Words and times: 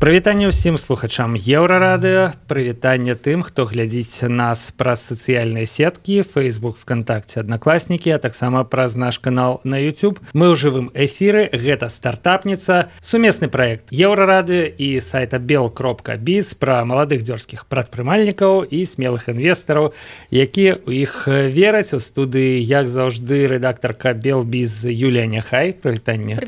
прывітанне 0.00 0.48
ўсім 0.48 0.80
слухачам 0.80 1.36
еўрарадыо 1.36 2.32
прывітанне 2.48 3.12
тым 3.20 3.44
хто 3.44 3.68
глядзіць 3.68 4.24
нас 4.32 4.72
праз 4.72 5.04
сацыяльныя 5.04 5.68
сеткі 5.68 6.24
facebook 6.24 6.80
вконтакце 6.80 7.44
аднакласнікі 7.44 8.16
а 8.16 8.18
таксама 8.18 8.64
праз 8.64 8.96
наш 8.96 9.20
канал 9.20 9.60
на 9.60 9.76
youtube. 9.76 10.16
Мы 10.32 10.48
ў 10.48 10.56
жывым 10.56 10.88
эфіры. 10.96 11.52
Гэта 11.52 11.92
стартапніца 11.92 12.88
сумесны 13.04 13.52
проект 13.52 13.92
еўрарадыо 13.92 14.72
і 14.72 15.04
сайта 15.04 15.36
бел 15.36 15.68
кропка 15.68 16.16
біз 16.16 16.56
пра 16.56 16.80
маладых 16.88 17.20
дзёрзскіх 17.20 17.68
прадпрымальнікаў 17.68 18.72
і 18.72 18.80
смелых 18.88 19.28
інвестараў 19.28 19.92
якія 20.32 20.80
у 20.80 20.96
іх 20.96 21.28
вераць 21.28 21.92
у 21.92 22.00
студыі 22.00 22.56
як 22.64 22.88
заўжды 22.88 23.44
рэдактарка 23.52 24.16
бел 24.16 24.48
біз 24.48 24.80
Юлія 24.88 25.28
няхай. 25.28 25.76
Прывітанне. 25.76 26.40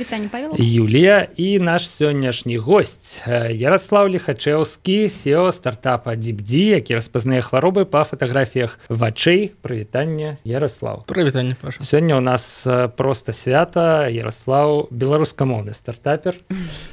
Юлія 0.57 1.29
і 1.37 1.61
наш 1.61 1.84
сённяшні 1.84 2.57
гость 2.57 3.21
Ярослав 3.50 4.11
лихачеўскі 4.11 5.08
сео 5.08 5.53
стартапа 5.53 6.17
дзібдзі 6.17 6.67
які 6.67 6.94
распазнае 6.94 7.43
хваробы 7.43 7.84
па 7.84 8.04
фатаграфіях 8.04 8.79
вачэй. 8.89 9.53
Прывітання 9.62 10.36
Ярослав. 10.44 11.04
Прывітанне 11.07 11.57
сёння 11.81 12.17
у 12.17 12.20
нас 12.20 12.67
просто 12.96 13.32
свята. 13.32 14.08
Ярослав 14.08 14.89
беларускамоўны 14.90 15.75
стартапер. 15.75 16.34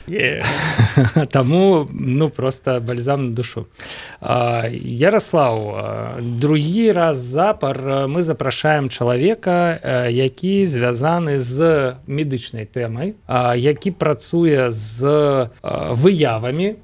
Yeah. 0.09 0.43
таму 1.31 1.87
ну 1.91 2.29
просто 2.29 2.79
бальзам 2.79 3.25
на 3.25 3.31
душу. 3.31 3.65
Ярослав 4.81 6.17
другі 6.19 6.91
раз 6.91 7.17
запар. 7.17 8.07
Мы 8.07 8.21
запрашаем 8.21 8.89
чалавека 8.89 10.07
які 10.09 10.65
звязаны 10.65 11.39
з 11.39 11.95
медычнай 12.07 12.65
тэмай 12.65 13.13
які 13.55 13.91
працуе 13.91 14.71
з 14.71 15.49
выявай 16.39 16.49
заявамі 16.49 16.75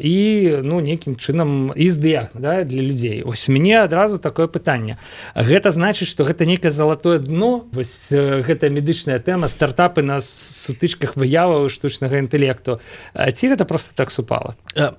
і 0.00 0.16
ну 0.62 0.80
нейкім 0.80 1.16
чынам 1.16 1.72
і 1.76 1.90
з 1.90 1.96
дыягна 1.96 2.40
да, 2.40 2.64
для 2.64 2.82
людзей 2.82 3.22
ось 3.22 3.48
у 3.48 3.52
мяне 3.52 3.80
адразу 3.82 4.18
такое 4.18 4.46
пытанне. 4.46 4.98
Гэта 5.34 5.72
значыць 5.72 6.08
што 6.08 6.24
гэта 6.24 6.44
нейкае 6.46 6.70
залатое 6.70 7.18
дно 7.18 7.66
вось 7.72 8.10
гэтая 8.10 8.70
медычная 8.70 9.18
тэма 9.18 9.48
стартапы 9.48 10.02
на 10.02 10.20
сутычках 10.20 11.16
выяваў 11.16 11.68
штучнага 11.68 12.18
інтэлекту. 12.18 12.80
Ці 13.14 13.48
гэта 13.48 13.64
просто 13.64 13.94
так 13.94 14.10
супала? 14.10 14.56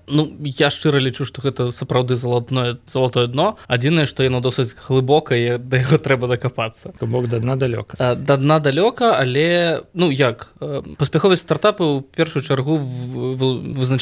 Ну 0.08 0.32
я 0.40 0.70
шчыра 0.70 1.00
лічу 1.00 1.26
што 1.26 1.42
гэта 1.42 1.72
сапраўды 1.72 2.16
залатное 2.16 2.78
залатое 2.92 3.28
дно. 3.28 3.58
Адзінае 3.68 4.06
што 4.06 4.24
яно 4.24 4.42
досыць 4.42 4.74
глыбокае 4.76 5.58
да 5.58 5.78
яго 5.78 5.98
трэба 5.98 6.28
дакапацца. 6.28 6.94
То 7.00 7.06
бок 7.08 7.28
да 7.28 7.40
дна 7.40 7.56
далёка. 7.56 7.98
Да 7.98 8.38
дна 8.38 8.59
далёка 8.59 9.16
але 9.18 9.84
ну 9.94 10.12
як 10.12 10.54
паспяховасць 10.98 11.44
стартапы 11.44 11.84
ў 11.84 12.04
першую 12.16 12.44
чаргу 12.44 12.78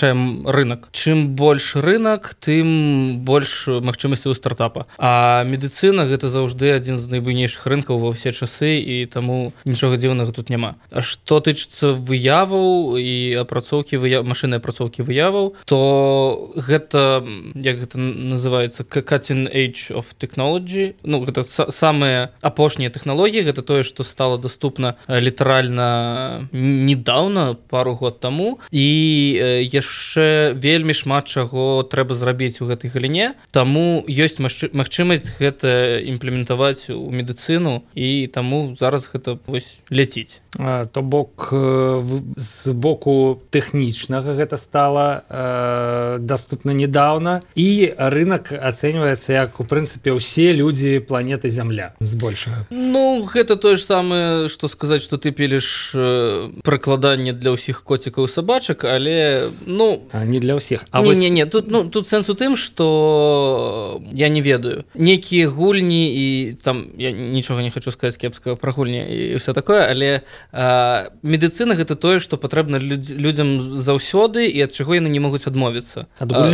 вызначаем 0.02 0.48
рынок. 0.48 0.90
Чым 0.92 1.36
больш 1.36 1.76
рынок 1.76 2.34
тым 2.40 3.20
больш 3.20 3.68
магчымасці 3.68 4.30
у 4.30 4.34
стартапа. 4.34 4.88
А 4.98 5.44
медыцына 5.44 6.06
гэта 6.06 6.30
заўжды 6.30 6.74
адзін 6.74 7.00
з 7.00 7.10
найбуйнейшых 7.10 7.66
рынкаў 7.68 8.00
ва 8.00 8.14
ўсе 8.14 8.32
часы 8.32 8.82
і 8.82 9.06
таму 9.06 9.54
нічога 9.66 9.98
дзіўнага 9.98 10.32
тут 10.32 10.50
няма 10.50 10.76
А 10.92 11.02
што 11.02 11.40
ты 11.40 11.54
тычыцца 11.54 11.94
выяваў 11.94 12.98
і 12.98 13.46
апрацоўкі 13.46 13.98
выяв... 13.98 14.26
машыны 14.26 14.58
апрацоўкі 14.58 15.04
выяваў 15.04 15.56
то 15.66 16.52
гэта 16.56 17.22
як 17.56 17.80
гэта 17.80 17.98
называется 18.00 18.84
cutting 18.84 19.50
age 19.52 19.92
of 19.92 20.16
technology. 20.18 20.96
Ну 21.04 21.22
гэта 21.22 21.44
самыя 21.44 22.32
апошнія 22.42 22.90
тэхналогіі 22.90 23.46
гэта 23.46 23.62
тое 23.62 23.84
што 23.84 24.04
стало 24.04 24.38
доступна 24.38 24.96
літаральна 25.08 26.48
недавно 26.52 27.58
пару 27.70 27.94
год 27.94 28.20
таму 28.20 28.60
і 28.72 28.88
яшчэ 29.62 29.91
вельмі 30.56 30.94
шмат 30.94 31.28
чаго 31.28 31.84
трэба 31.84 32.16
зрабіць 32.16 32.62
у 32.62 32.70
гэтай 32.70 32.92
галіне. 32.92 33.34
Таму 33.52 34.04
ёсць 34.08 34.40
магчымасць 34.40 35.28
гэта 35.40 36.02
імплементаваць 36.02 36.90
у 36.90 37.10
медыцыну 37.12 37.84
і 37.96 38.28
таму 38.34 38.76
зараз 38.80 39.08
гэта 39.12 39.38
вось 39.48 39.82
ляціць. 39.92 40.42
То 40.92 41.02
бок 41.02 41.54
з 42.36 42.74
боку 42.74 43.40
тэхнічнага 43.52 44.36
гэта 44.36 44.58
стала 44.58 45.24
э, 45.30 46.18
доступна 46.20 46.72
недавно 46.72 47.42
і 47.56 47.94
рынок 47.98 48.52
ацэньваецца 48.52 49.32
як 49.32 49.60
у 49.60 49.64
прынцыпе 49.64 50.12
ўсе 50.12 50.52
людзі 50.52 51.00
планеты 51.08 51.48
зямля 51.48 51.96
збольшага. 52.04 52.68
Ну 52.70 53.24
гэта 53.24 53.56
тое 53.56 53.80
ж 53.80 53.88
самае 53.88 54.52
што 54.52 54.68
сказаць 54.68 55.02
што 55.02 55.16
ты 55.16 55.32
піліш 55.32 55.96
прыкладанне 56.68 57.32
для 57.32 57.56
ўсіх 57.56 57.84
коцікаў 57.88 58.28
сабачак 58.28 58.84
але 58.84 59.52
ну 59.72 60.04
а 60.12 60.26
не 60.26 60.40
для 60.40 60.56
ўсіх 60.56 60.86
А 60.92 61.02
не, 61.02 61.16
не, 61.16 61.30
не 61.30 61.46
тут 61.46 61.72
ну 61.72 61.84
тут 61.90 62.08
сэнс 62.08 62.30
у 62.30 62.36
тым 62.36 62.56
что 62.56 64.02
я 64.12 64.30
не 64.30 64.42
ведаю. 64.42 64.84
Некія 64.96 65.50
гульні 65.50 66.04
і 66.16 66.54
там 66.64 66.92
я 66.98 67.12
нічога 67.12 67.62
не 67.62 67.72
хочу 67.72 67.92
сказаць 67.92 68.18
кепскага 68.18 68.56
пра 68.56 68.72
гульні 68.72 69.08
і 69.08 69.36
все 69.36 69.54
такое 69.54 69.88
але 69.88 70.22
медыцына 71.24 71.76
гэта 71.76 71.96
тое 71.96 72.20
што 72.20 72.38
патрэбна 72.38 72.78
людзям 72.80 73.80
заўсёды 73.80 74.48
і 74.48 74.62
ад 74.62 74.74
чаго 74.74 74.96
яны 74.96 75.10
не 75.10 75.20
могуць 75.20 75.48
адмовіцца 75.48 76.08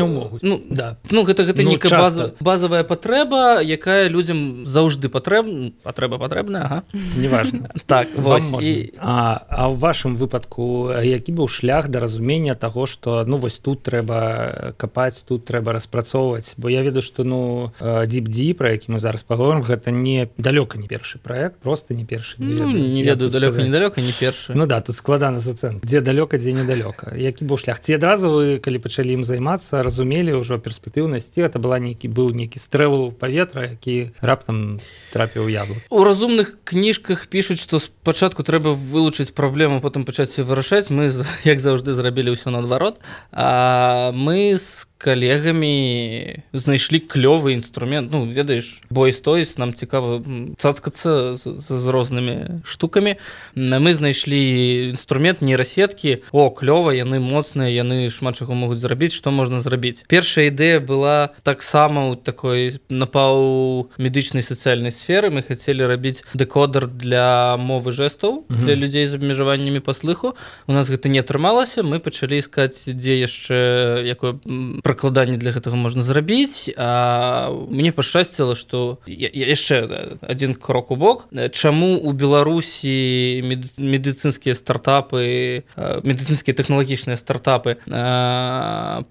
могуць 0.08 0.44
ну 0.44 0.62
да. 0.70 0.98
Ну 1.12 1.24
гэта 1.24 1.44
гэта 1.44 1.64
ну, 1.64 1.72
некая 1.72 1.92
база 1.92 2.34
базовая 2.40 2.84
патрэба 2.84 3.62
якая 3.62 4.08
людзям 4.08 4.66
заўжды 4.66 5.10
патрэб 5.10 5.74
патрэба 5.84 6.18
патрэбная 6.18 6.64
ага. 6.64 6.84
неважно. 7.16 7.70
Так 7.86 8.10
вось, 8.16 8.54
і... 8.62 8.94
а, 9.00 9.42
а 9.50 9.68
в 9.68 9.80
вашым 9.80 10.18
выпадку 10.18 10.92
які 10.92 11.32
быў 11.32 11.48
шлях 11.48 11.88
да 11.88 12.00
разумення 12.00 12.56
того 12.56 12.86
что 13.08 13.24
ну 13.26 13.38
вось 13.38 13.60
тут 13.60 13.84
трэба 13.84 14.74
капаць 14.78 15.24
тут 15.24 15.46
трэба 15.46 15.72
распрацоўваць 15.72 16.56
бо 16.58 16.68
я 16.68 16.82
ведаю 16.82 17.02
что 17.02 17.24
ну 17.24 17.72
дзіпдзі 17.80 18.54
про 18.54 18.72
які 18.76 18.92
мы 18.92 19.00
зараз 19.00 19.24
паговорым 19.24 19.64
гэта 19.64 19.92
не 19.92 20.28
далёка 20.38 20.78
не 20.78 20.88
першы 20.88 21.18
проект 21.18 21.56
просто 21.64 21.94
не 21.94 22.04
першы 22.04 22.36
не, 22.38 22.60
ну, 22.60 22.68
не 22.68 23.04
ведаю 23.04 23.32
далёка 23.32 23.64
недалёка 23.64 24.02
не 24.02 24.12
першы 24.12 24.54
ну 24.56 24.66
да 24.66 24.82
тут 24.82 24.98
складана 24.98 25.40
зацэн 25.40 25.80
дзе 25.84 26.02
далёка 26.02 26.38
дзе 26.38 26.52
недалёка 26.52 27.16
які 27.16 27.46
быў 27.46 27.58
шлях? 27.58 27.80
Ці 27.80 27.96
адразу 27.96 28.28
вы 28.28 28.60
калі 28.60 28.80
пачалі 28.80 29.16
ім 29.16 29.24
займацца 29.24 29.84
разумелі 29.84 30.36
ўжо 30.44 30.60
перспектыўнасці 30.60 31.40
это 31.40 31.64
была 31.64 31.80
нейкі 31.80 32.12
быў 32.12 32.36
нейкі 32.36 32.60
стрэлу 32.60 33.16
паветра 33.16 33.72
які 33.80 34.12
раптам 34.20 34.80
трапіў 35.16 35.48
яблу 35.48 35.80
у 35.90 36.04
разумных 36.04 36.60
кніжках 36.68 37.32
пішуць 37.32 37.64
што 37.64 37.80
спачатку 37.80 38.44
трэба 38.44 38.76
вылучыць 38.76 39.32
праблему 39.32 39.80
потым 39.80 40.04
пачаць 40.04 40.36
вырашаць 40.36 40.92
мы 40.92 41.08
як 41.48 41.64
заўжды 41.64 41.96
зрабілі 41.96 42.36
ўсё 42.36 42.52
наадварот 42.52 42.97
а 43.32 44.12
мы 44.14 44.58
з 44.58 44.88
калегамі 44.98 46.44
знайшлі 46.54 47.00
клёвы 47.06 47.54
інструмент. 47.54 48.12
Ну 48.12 48.26
ведаеш 48.26 48.82
бой 48.90 49.12
стоіць 49.14 49.58
нам 49.58 49.74
цікава 49.74 50.22
цацкацца 50.58 51.38
з, 51.38 51.44
з 51.70 51.86
рознымі 51.88 52.66
штукамі. 52.66 53.16
Мы 53.56 53.94
знайшлі 53.94 54.90
інструмент 54.90 55.42
нейрасеткі. 55.42 56.26
О 56.32 56.50
клёва 56.50 56.92
яны 56.98 57.22
моцныя 57.22 57.70
яны 57.70 58.10
шмат 58.10 58.38
чаго 58.42 58.58
могуць 58.58 58.82
зрабіць. 58.82 59.14
Што 59.14 59.32
можна 59.32 59.62
зрабіць? 59.62 60.04
Першая 60.10 60.50
ідэя 60.50 60.82
была 60.82 61.38
таксама 61.44 62.10
у 62.10 62.16
такой 62.16 62.82
напаў 62.90 63.90
медычнай 63.98 64.42
сацыяльнай 64.42 64.92
сферы. 64.92 65.30
Мы 65.30 65.46
хацелі 65.46 65.86
рабіць 65.86 66.26
дэкодар 66.34 66.90
для 66.90 67.56
мовы 67.62 67.94
жэстаў 67.94 68.50
для 68.50 68.74
людзей 68.74 69.06
з 69.06 69.16
абмежаваннямі 69.22 69.80
паслыху. 69.80 70.34
У 70.66 70.74
нас 70.74 70.90
гэта 70.90 71.10
не 71.10 71.22
атрымалася. 71.22 71.86
Мы 71.86 72.00
пачалі 72.02 72.42
искать 72.42 72.82
дзе 72.88 73.22
яшчэ 73.22 74.02
якое 74.02 74.42
пракладанне 74.88 75.36
для 75.36 75.52
гэтага 75.52 75.76
можна 75.76 76.00
зрабіць. 76.00 76.72
Мне 76.80 77.92
пашчасціла 77.92 78.56
что 78.56 79.04
яшчэ 79.04 80.16
один 80.24 80.56
крок 80.56 80.92
у 80.92 80.96
бок. 80.96 81.28
Чаму 81.52 82.00
у 82.00 82.16
беларусі 82.16 83.44
медыцынскія 83.76 84.56
стартапы 84.56 85.68
медыцынскія 85.76 86.56
тэхналагічныя 86.56 87.20
стартапы 87.20 87.84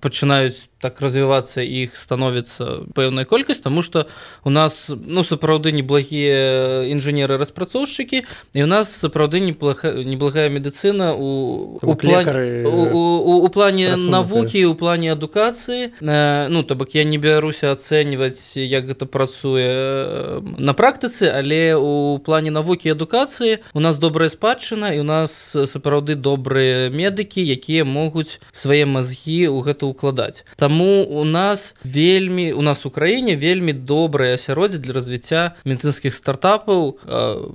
пачынаюць 0.01 0.65
так 0.81 1.01
развівацца 1.01 1.65
іх 1.65 1.97
становіцца 1.97 2.85
пэўная 2.93 3.25
колькасць 3.25 3.65
тому 3.65 3.81
что 3.81 4.07
у 4.45 4.51
нас 4.51 4.91
ну 4.93 5.25
сапраўды 5.25 5.73
неблагія 5.73 6.85
інжынеры 6.93 7.41
распрацоўшчыкі 7.41 8.23
і 8.53 8.61
у 8.63 8.69
нас 8.69 8.93
сапраўды 8.93 9.41
неплохая 9.41 10.05
неблагая 10.05 10.53
медыцына 10.53 11.17
у 11.17 11.81
у, 11.81 11.95
плане, 11.97 12.65
у, 12.69 12.93
у, 12.93 13.33
у 13.41 13.49
плане 13.49 13.97
навукі 13.97 14.67
у 14.69 14.75
плане 14.75 15.13
адукацыі 15.17 15.97
ну 16.01 16.63
то 16.63 16.77
бок 16.77 16.95
я 16.95 17.05
не 17.05 17.17
бяруся 17.17 17.73
ацэньваць 17.73 18.61
як 18.61 18.85
гэта 18.93 19.09
працуе 19.09 20.45
на 20.45 20.77
практыцы 20.77 21.33
але 21.33 21.73
у 21.73 22.19
плане 22.21 22.53
навукі 22.53 22.93
адукацыі 22.93 23.65
у 23.73 23.81
нас 23.81 23.97
добрая 23.99 24.29
спадчына 24.29 24.93
і 24.93 25.01
у 25.01 25.09
нас 25.09 25.57
сапраўды 25.57 26.21
добрыя 26.21 26.93
медыкі 26.93 27.41
якія 27.41 27.89
могуць 27.89 28.45
свае 28.53 28.85
мазгі 28.85 29.49
ў 29.49 29.65
гэта 29.65 29.89
ўкладаць 29.89 30.45
там 30.61 30.76
Таму 30.77 31.05
у 31.05 31.25
нас 31.25 31.75
вельмі 31.85 32.53
у 32.53 32.61
нас 32.61 32.87
у 32.87 32.91
краіне 32.91 33.37
вельмі 33.37 33.73
добрае 33.73 34.35
асяроддзе 34.37 34.77
для 34.77 34.93
развіцця 34.93 35.57
медыцынскіх 35.65 36.13
стартапаў 36.13 37.01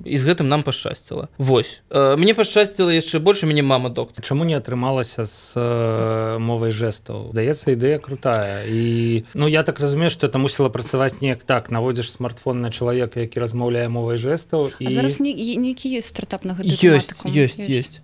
і 0.05 0.17
з 0.17 0.23
гэтым 0.25 0.49
нам 0.49 0.65
пашчасціла 0.65 1.29
Вось. 1.37 1.85
Мне 1.93 2.33
пашчасціла 2.33 2.89
яшчэ 2.89 3.21
больше 3.21 3.45
мяне 3.45 3.61
мама 3.61 3.93
доктор 3.93 4.25
Чаму 4.25 4.41
не 4.41 4.57
атрымалася 4.57 5.29
з 5.29 5.53
мовай 6.41 6.73
жэстаў? 6.73 7.29
Даецца 7.29 7.77
ідэя 7.77 8.01
крутая. 8.01 8.65
І 8.65 9.21
ну 9.37 9.45
я 9.45 9.61
так 9.61 9.77
разумею 9.77 10.09
что 10.09 10.25
это 10.25 10.41
мусіла 10.41 10.73
працаваць 10.73 11.21
неяк 11.21 11.45
так. 11.45 11.69
Наводзіш 11.69 12.17
смартфон 12.17 12.65
на 12.65 12.73
чалавека 12.73 13.21
які 13.21 13.37
размаўляе 13.37 13.85
мовай 13.85 14.17
жэстаў 14.17 14.73
і 14.81 14.89
зараз 14.89 15.21
нейкі 15.21 15.93
ёсць 15.93 16.09
стартап 16.09 16.41
на 16.41 16.57
ёсць 16.57 17.21
ёсць 17.21 17.69
ёсць. 17.69 18.01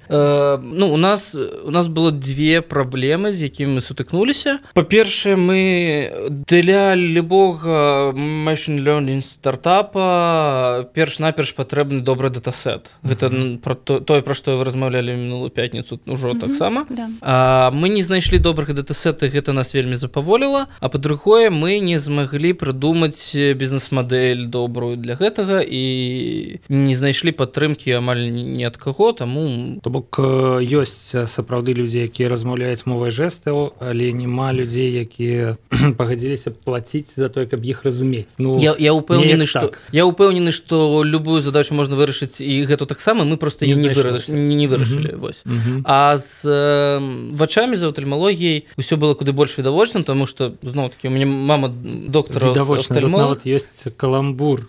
ну 0.61 0.93
у 0.93 0.97
нас 1.01 1.33
у 1.33 1.73
нас 1.73 1.89
было 1.89 2.13
две 2.13 2.61
праблемы 2.61 3.33
з 3.33 3.49
якімі 3.49 3.81
мы 3.81 3.81
сутыкнуліся 3.81 4.61
па-першае 4.97 5.35
мы 5.35 6.33
для 6.47 6.95
любога 6.95 8.13
машин 8.15 8.79
learning 8.79 9.21
стартапа 9.21 10.89
перш-наперш 10.93 11.53
патрэбны 11.53 12.01
добры 12.01 12.31
датасет. 12.31 12.89
Гэта 13.03 13.29
про 13.61 13.75
тое 13.75 14.21
пра 14.25 14.33
што 14.33 14.57
вы 14.57 14.65
размаўлялі 14.65 15.13
мінулую 15.13 15.51
пятніцу 15.53 15.99
ўжо 16.07 16.33
таксама. 16.33 16.87
мы 16.89 17.89
не 17.89 18.01
знайшлі 18.01 18.39
добрых 18.39 18.73
датасеты 18.73 19.29
гэта 19.29 19.53
нас 19.53 19.73
вельмі 19.75 19.95
запаволіла. 19.95 20.65
А 20.79 20.89
па-другое 20.89 21.51
мы 21.51 21.77
не 21.77 21.99
змаглі 21.99 22.53
прыдумаць 22.53 23.37
бізнес-мадэль 23.37 24.47
добрую 24.47 24.97
для 24.97 25.13
гэтага 25.13 25.61
і 25.61 26.57
не 26.69 26.95
знайшлі 26.95 27.37
падтрымкі 27.37 28.01
амаль 28.01 28.33
ні 28.33 28.65
ад 28.65 28.77
каго 28.77 29.13
таму 29.13 29.77
то 29.83 29.93
бок 29.93 30.17
ёсць 30.17 31.13
сапраўды 31.13 31.77
людзі 31.77 32.01
якія 32.09 32.33
размаўляюць 32.33 32.89
мовай 32.89 33.13
жэстаў 33.13 33.77
але 33.77 34.09
няма 34.09 34.49
людзей 34.57 34.86
якія 34.89 35.57
пагадзіліся 35.97 36.51
плаціць 36.51 37.15
за 37.15 37.29
тое 37.29 37.45
каб 37.45 37.65
іх 37.65 37.83
разумець. 37.83 38.33
Ну 38.37 38.59
я, 38.59 38.75
я 38.79 38.93
упэўнены 38.93 39.45
что 39.45 39.67
так. 39.67 39.81
я 39.91 40.05
упэўнены 40.05 40.51
что 40.51 41.03
любую 41.03 41.41
задачу 41.41 41.73
можна 41.73 41.95
вырашыць 41.95 42.41
і 42.41 42.65
гэту 42.65 42.85
таксама 42.85 43.23
мы 43.23 43.37
просто 43.37 43.65
не 43.65 43.75
не, 43.75 43.89
выраш... 43.89 44.27
не, 44.27 44.55
не 44.55 44.67
вырашылі 44.67 45.15
вось. 45.15 45.43
А 45.83 46.17
з 46.17 46.45
э, 46.45 47.33
вачамі 47.33 47.75
за 47.75 47.87
офтальмалогіяй 47.87 48.65
усё 48.77 48.97
было 48.97 49.13
куды 49.13 49.31
больш 49.31 49.57
відавочным 49.57 50.03
тому 50.03 50.25
что 50.25 50.53
зноў 50.61 50.89
таки 50.89 51.07
у 51.07 51.11
мяне 51.11 51.25
мама 51.25 51.69
доктора 51.69 52.53
нават 52.55 53.45
ёсць 53.45 53.91
каламбур. 53.97 54.67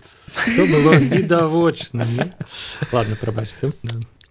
Было 0.57 0.97
відавочна 0.97 2.07
ладно 2.91 3.17
прабачце 3.19 3.71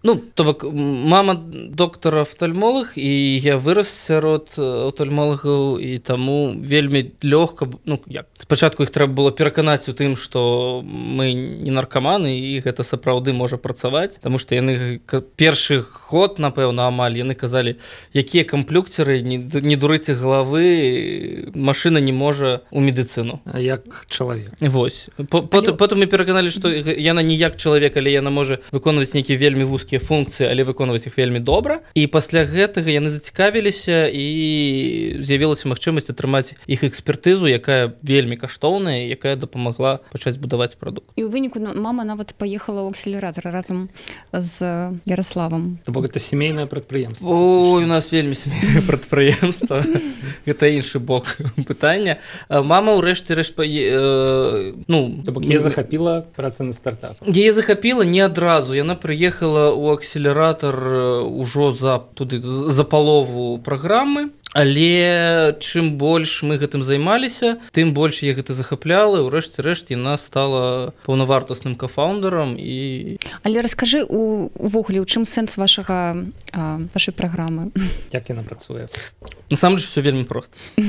Ну 0.02 0.16
то 0.34 0.44
бок 0.44 0.64
мама 0.72 1.34
доктора 1.34 2.22
офтальмолог 2.22 2.92
і 2.94 3.38
я 3.38 3.56
вырас 3.56 3.90
сярод 3.90 4.54
офтальмолагаў 4.56 5.82
і 5.82 5.98
таму 5.98 6.54
вельмі 6.54 7.10
лёгка 7.18 7.66
ну 7.84 7.98
як 8.06 8.30
спачатку 8.38 8.86
іх 8.86 8.94
трэба 8.94 9.10
было 9.10 9.30
пераканаць 9.34 9.90
у 9.90 9.92
тым 9.98 10.14
што 10.14 10.86
мы 10.86 11.34
не 11.34 11.74
наркаманы 11.74 12.30
і 12.38 12.62
гэта 12.62 12.86
сапраўды 12.86 13.34
можа 13.34 13.58
працаваць 13.58 14.22
Таму 14.22 14.38
што 14.38 14.54
яны 14.54 15.02
першы 15.34 15.82
год 15.82 16.38
напэўна 16.38 16.86
амаль 16.86 17.18
яны 17.18 17.34
казалі 17.34 17.74
якія 18.14 18.46
камплюкцеры 18.46 19.18
не, 19.26 19.42
не 19.42 19.74
дурыце 19.74 20.14
галавы 20.14 21.50
машина 21.58 21.98
не 21.98 22.14
можа 22.14 22.62
у 22.70 22.78
медыцыну 22.78 23.42
як 23.58 24.06
чалавек? 24.06 24.54
Вось. 24.60 25.10
Потым 25.26 25.74
потым 25.74 25.98
мы 25.98 26.06
пераканалі 26.06 26.54
што 26.54 26.70
яна 26.70 27.26
не 27.26 27.34
як 27.34 27.58
чалавек 27.58 27.98
але 27.98 28.14
яна 28.14 28.30
можа 28.30 28.62
выконваць 28.70 29.10
нейкі 29.18 29.34
вельмі 29.34 29.66
вузкі 29.66 29.87
вузкія 29.88 30.00
функцыі 30.00 30.48
але 30.52 30.64
выконваць 30.64 31.06
іх 31.06 31.16
вельмі 31.16 31.40
добра. 31.40 31.80
І 31.94 32.06
пасля 32.06 32.44
гэтага 32.44 32.92
яны 32.92 33.08
зацікавіліся 33.08 34.08
і 34.12 35.22
з'явілася 35.24 35.68
магчымасць 35.68 36.12
атрымаць 36.12 36.52
іх 36.68 36.84
экспертызу 36.84 37.48
якая 37.48 37.96
вельмі 38.02 38.36
каштоўная 38.36 39.08
якая 39.08 39.36
дапамагла 39.36 40.00
пачаць 40.12 40.36
будаваць 40.36 40.76
прадукт. 40.76 41.08
І 41.16 41.24
у 41.24 41.28
выніку 41.32 41.58
ну, 41.58 41.72
мама 41.72 42.04
нават 42.04 42.34
паехала 42.36 42.84
ў 42.84 42.92
акселератор 42.92 43.48
разам 43.48 43.88
з 44.32 44.92
ярославам 45.08 45.80
бок 45.86 46.04
это 46.04 46.18
семейное 46.20 46.66
прадпрыемство 46.66 47.24
у 47.24 47.80
нас 47.80 48.12
вельмі 48.12 48.36
прадпрыемства 48.84 49.84
гэта 50.44 50.68
іншы 50.68 51.00
бок 51.00 51.40
пытання. 51.64 52.20
Мама 52.48 52.92
ўрэшце 53.00 53.32
рэш 53.32 53.56
па 53.56 53.64
ну 53.64 55.24
не 55.24 55.58
захапіла 55.58 56.28
праца 56.36 56.60
на 56.62 56.76
стартап 56.76 57.16
яе 57.24 57.52
захапіла 57.52 58.04
не 58.04 58.20
адразу. 58.20 58.76
Яна 58.76 58.92
прыехала 58.94 59.77
у 59.78 59.94
акселератор 59.94 60.74
ўжо 61.30 61.70
за 61.72 62.02
туды 62.18 62.42
за 62.42 62.84
палову 62.84 63.58
праграмы. 63.62 64.34
Але 64.54 65.54
чым 65.60 66.00
больш 66.00 66.40
мы 66.42 66.56
гэтым 66.56 66.80
займаліся 66.80 67.60
тым 67.76 67.92
больш 67.92 68.24
я 68.24 68.32
гэта 68.32 68.56
захапляла 68.56 69.20
ўрэшце 69.20 69.60
рэшт 69.60 69.92
яна 69.92 70.16
стала 70.16 70.96
паўнавартасным 71.04 71.76
кафаундерам 71.76 72.56
і 72.56 73.20
але 73.44 73.60
раскажы 73.60 74.08
увогуле 74.08 75.04
у 75.04 75.06
чым 75.06 75.28
сэнс 75.28 75.60
вашага 75.60 76.24
вашай 76.96 77.12
праграмы? 77.12 77.76
Як 78.08 78.32
яна 78.32 78.40
працуе? 78.40 78.88
Насамрэч 79.52 79.84
все 79.84 80.00
вельмі 80.00 80.24
проста. 80.24 80.56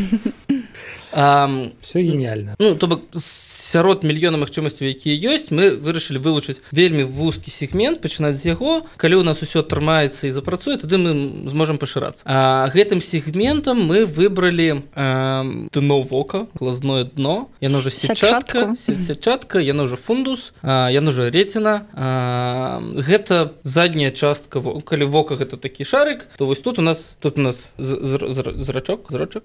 Все 1.12 2.04
гениально 2.04 2.56
ну 2.60 2.76
то 2.76 2.88
бок 2.88 3.02
с 3.14 3.59
сярод 3.70 4.04
мільёна 4.04 4.42
магчымасцяў 4.42 4.90
якія 4.90 5.14
ёсць 5.30 5.54
мы 5.54 5.78
вырашылі 5.78 6.18
вылучыць 6.18 6.58
вельмі 6.74 7.06
вузкі 7.06 7.54
сегмент 7.54 8.02
пачынаць 8.02 8.42
з 8.42 8.50
яго 8.50 8.90
калі 8.98 9.22
у 9.22 9.24
нас 9.24 9.46
усё 9.46 9.62
атрымаецца 9.62 10.26
і 10.26 10.34
запрацуе 10.34 10.82
тады 10.82 10.98
мы 10.98 11.14
зможам 11.54 11.78
пашырацца 11.78 12.26
а 12.26 12.66
гэтым 12.74 12.98
сегментам 12.98 13.78
мы 13.86 14.10
выбралі 14.10 14.82
дно 14.96 16.02
вока 16.02 16.48
глазное 16.58 17.04
дно. 17.04 17.50
Яно 17.62 17.78
уже 17.78 17.92
сетчатка 17.92 18.74
сетчатка 18.76 19.60
яно 19.60 19.84
уже 19.84 19.96
фундус 19.96 20.54
яно 20.64 21.14
уже 21.14 21.30
реціна 21.30 21.86
гэта 21.94 23.54
задняя 23.64 24.10
частка 24.10 24.62
калі 24.62 25.06
вока 25.06 25.36
гэта 25.36 25.62
такі 25.62 25.86
шарык 25.86 26.26
то 26.38 26.46
вось 26.50 26.60
тут 26.60 26.80
у 26.80 26.82
нас 26.82 26.98
тут 27.20 27.38
у 27.38 27.42
нас 27.42 27.58
зрачок 27.78 29.12
зрачок 29.12 29.44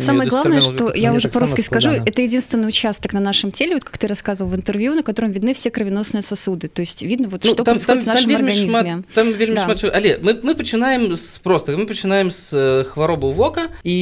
самое 0.00 0.28
главное 0.28 0.60
что 0.60 0.94
я 0.94 1.12
уже 1.12 1.28
по-русски 1.28 1.60
скажу 1.60 1.90
это 1.90 2.22
единственный 2.22 2.68
участок 2.68 3.12
на 3.12 3.20
нашем 3.20 3.52
теле, 3.58 3.74
вот 3.74 3.84
как 3.84 3.98
ты 3.98 4.06
рассказывал 4.06 4.50
в 4.50 4.56
интервью, 4.56 4.94
на 4.94 5.02
котором 5.02 5.32
видны 5.32 5.52
все 5.52 5.70
кровеносные 5.70 6.22
сосуды. 6.22 6.68
То 6.68 6.80
есть 6.80 7.02
видно, 7.02 7.28
вот, 7.28 7.42
ну, 7.44 7.50
что 7.50 7.64
там, 7.64 7.74
происходит 7.74 8.04
там, 8.04 8.14
в 8.14 8.14
нашем 8.14 8.30
там 8.30 8.36
организме. 8.36 8.70
Шмат, 8.70 9.04
там 9.14 9.32
вельмі 9.32 9.54
да. 9.56 9.64
шмат... 9.64 9.84
Але 9.94 10.18
мы, 10.22 10.38
мы 10.42 10.54
пачынаем 10.54 11.16
з 11.16 11.38
простых. 11.42 11.76
Мы 11.76 11.86
пачынаем 11.86 12.30
з 12.30 12.50
э, 12.52 12.84
хваробы 12.84 13.32
вока 13.32 13.68
і 13.82 13.98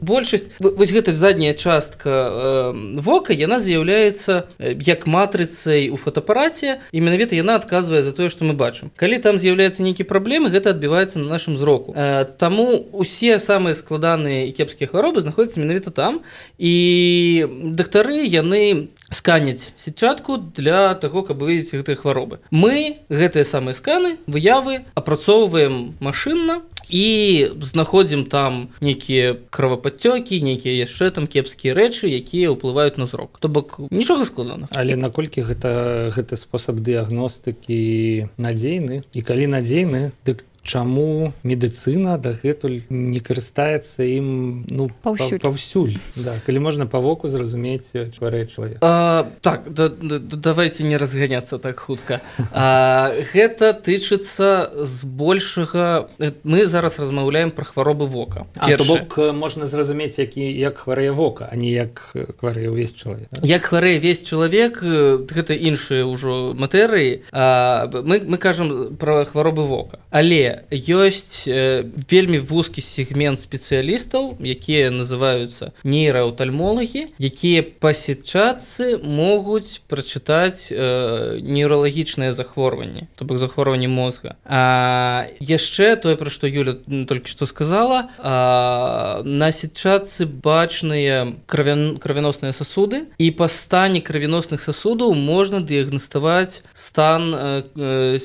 большасць 0.00 0.50
вось 0.60 0.92
гэта 0.92 1.12
задняя 1.12 1.54
частка 1.54 2.10
э, 2.10 3.00
вока 3.00 3.32
яна 3.34 3.58
з'яўляецца 3.58 4.46
э, 4.58 4.76
як 4.78 5.06
матрыцай 5.06 5.90
у 5.90 5.96
фотоапараце 5.96 6.78
і 6.92 7.00
менавіта 7.00 7.34
яна 7.34 7.56
адказвае 7.56 8.02
за 8.02 8.12
тое, 8.12 8.30
што 8.30 8.44
мы 8.44 8.54
бачым. 8.54 8.94
Калі 8.94 9.18
там 9.18 9.38
з'яўляецца 9.38 9.82
нейкі 9.82 10.06
праблемы, 10.06 10.50
гэта 10.50 10.70
адбіваецца 10.70 11.18
на 11.18 11.26
нашым 11.26 11.56
зроку. 11.56 11.90
Э, 11.96 12.22
таму 12.38 12.86
усе 12.92 13.38
самыя 13.42 13.74
складаныя 13.74 14.46
і 14.46 14.54
кепскія 14.54 14.86
хваробы 14.86 15.26
знаходзяцца 15.26 15.58
менавіта 15.58 15.90
там 15.90 16.22
і 16.58 17.74
дактары 17.74 18.22
яны 18.22 18.75
сканяць 19.10 19.72
сетчатку 19.80 20.38
для 20.38 20.94
таго 20.94 21.22
каб 21.22 21.42
вывесці 21.42 21.80
гэтыя 21.82 21.96
хваробы. 21.96 22.40
Мы 22.50 23.02
гэтыя 23.08 23.44
самыя 23.44 23.74
сканы 23.74 24.16
выявы 24.26 24.84
апрацоўваем 24.94 25.94
машынна 26.00 26.62
і 26.88 27.50
знаходзім 27.60 28.26
там 28.30 28.68
нейкія 28.80 29.36
кровападцёкі 29.50 30.38
нейкія 30.42 30.86
яшчэ 30.86 31.10
там 31.10 31.26
кепскія 31.26 31.74
рэчы 31.74 32.10
якія 32.10 32.54
ўплываюць 32.54 32.98
на 32.98 33.06
зрок. 33.06 33.38
То 33.40 33.48
бок 33.48 33.80
нічога 33.90 34.24
складана 34.24 34.70
але 34.70 34.96
наколькі 34.96 35.42
гэта 35.42 36.10
гэты 36.14 36.36
спосаб 36.36 36.80
дыягностыкі 36.80 38.30
надзейны? 38.38 39.02
І 39.12 39.20
калі 39.22 39.50
надзейны 39.50 40.12
дык 40.26 40.46
чаму 40.66 41.32
медыцына 41.46 42.18
дагэтуль 42.18 42.82
не 42.90 43.20
карыстаецца 43.22 44.02
ім 44.02 44.66
ну 44.68 44.90
паўсюль, 45.02 45.40
паўсюль. 45.40 45.94
Да, 46.16 46.36
калі 46.46 46.58
можна 46.66 46.86
па 46.90 46.98
воку 46.98 47.28
зразумець 47.30 47.94
чварэ 47.94 48.46
чалавек. 48.50 48.80
Так 48.80 49.70
да, 49.70 49.88
да, 49.88 50.18
давайте 50.18 50.84
не 50.84 50.96
разганяцца 50.98 51.58
так 51.58 51.78
хутка. 51.78 52.20
А, 52.52 53.14
гэта 53.32 53.72
тычыцца 53.72 54.70
збольшага 54.74 56.08
мы 56.42 56.66
зараз 56.66 56.98
размаўляем 56.98 57.50
пра 57.50 57.64
хваробы 57.64 58.06
вока. 58.06 58.46
Бок 58.86 59.18
можна 59.32 59.66
зразумець 59.66 60.18
які 60.18 60.42
як 60.42 60.78
хварэе 60.84 61.12
вока 61.12 61.48
а 61.50 61.56
не 61.56 61.70
як 61.70 62.02
хварэе 62.12 62.70
ўвесь 62.70 62.94
чалавек 62.94 63.30
як 63.42 63.62
хварэе 63.62 63.98
весь 64.02 64.22
чалавек 64.26 64.82
гэта 64.82 65.54
іншыя 65.54 66.06
ўжо 66.06 66.54
матэрыі. 66.56 67.22
Мы, 67.32 68.20
мы 68.26 68.38
кажам 68.38 68.96
пра 68.96 69.24
хваробы 69.24 69.64
вока. 69.64 69.98
Але 70.10 70.55
ёсць 70.72 71.46
вельмі 71.46 72.38
вузкі 72.38 72.80
сегмент 72.80 73.40
спецыялістаў 73.40 74.36
якія 74.40 74.90
называюцца 74.90 75.72
нейраўтальмолагі 75.84 77.06
якія 77.18 77.62
па 77.62 77.92
сетчатцы 77.96 78.98
могуць 79.02 79.80
прачытаць 79.88 80.68
э, 80.70 81.40
нейралагічныя 81.42 82.32
захворванні 82.32 83.08
то 83.16 83.24
бок 83.24 83.38
захворванні 83.38 83.88
мозга. 83.88 84.36
А 84.44 85.26
яшчэ 85.40 85.96
тое 85.96 86.16
пра 86.16 86.30
што 86.30 86.46
Юля 86.46 86.76
толькі 87.08 87.30
што 87.30 87.46
сказала 87.46 88.08
а, 88.18 89.22
на 89.24 89.52
сетчатцы 89.52 90.26
бачныя 90.26 91.34
кравян 91.46 91.96
кравяносныя 91.96 92.52
сасуды 92.52 93.06
і 93.18 93.30
па 93.30 93.48
стане 93.48 94.00
кравяносных 94.00 94.62
сасудаў 94.62 95.14
можна 95.14 95.60
дыягнаставаць 95.60 96.62
стан 96.74 97.34
э, 97.34 97.62
э, 97.76 98.18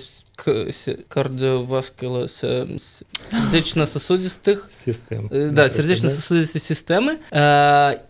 кардиоваскула 1.07 2.27
сердечно-сосудистых 2.27 4.67
систем 4.69 5.29
да 5.31 5.69
сердечно-сосудистой 5.69 6.61
сістэмы 6.61 7.19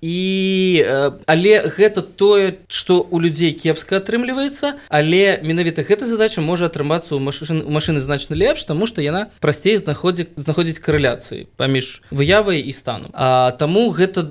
і 0.02 0.86
але 1.26 1.70
гэта 1.70 2.02
тое 2.02 2.58
что 2.68 3.08
у 3.10 3.20
людзей 3.20 3.54
кепска 3.54 3.98
атрымліваецца 3.98 4.74
але 4.90 5.40
менавіта 5.44 5.84
гэта 5.84 6.08
задача 6.08 6.42
можа 6.42 6.66
атрымацца 6.66 7.16
у 7.16 7.20
машин 7.20 7.64
машины 7.70 8.02
значна 8.02 8.36
лепш 8.36 8.64
тому 8.64 8.88
что 8.88 9.02
яна 9.02 9.28
прасцей 9.40 9.78
знаходзіць 9.78 10.28
знаходзіць 10.36 10.80
карэляцыі 10.80 11.48
паміж 11.58 12.02
выявай 12.12 12.62
і 12.62 12.74
стану 12.74 13.10
А 13.14 13.52
таму 13.52 13.92
гэта 13.92 14.22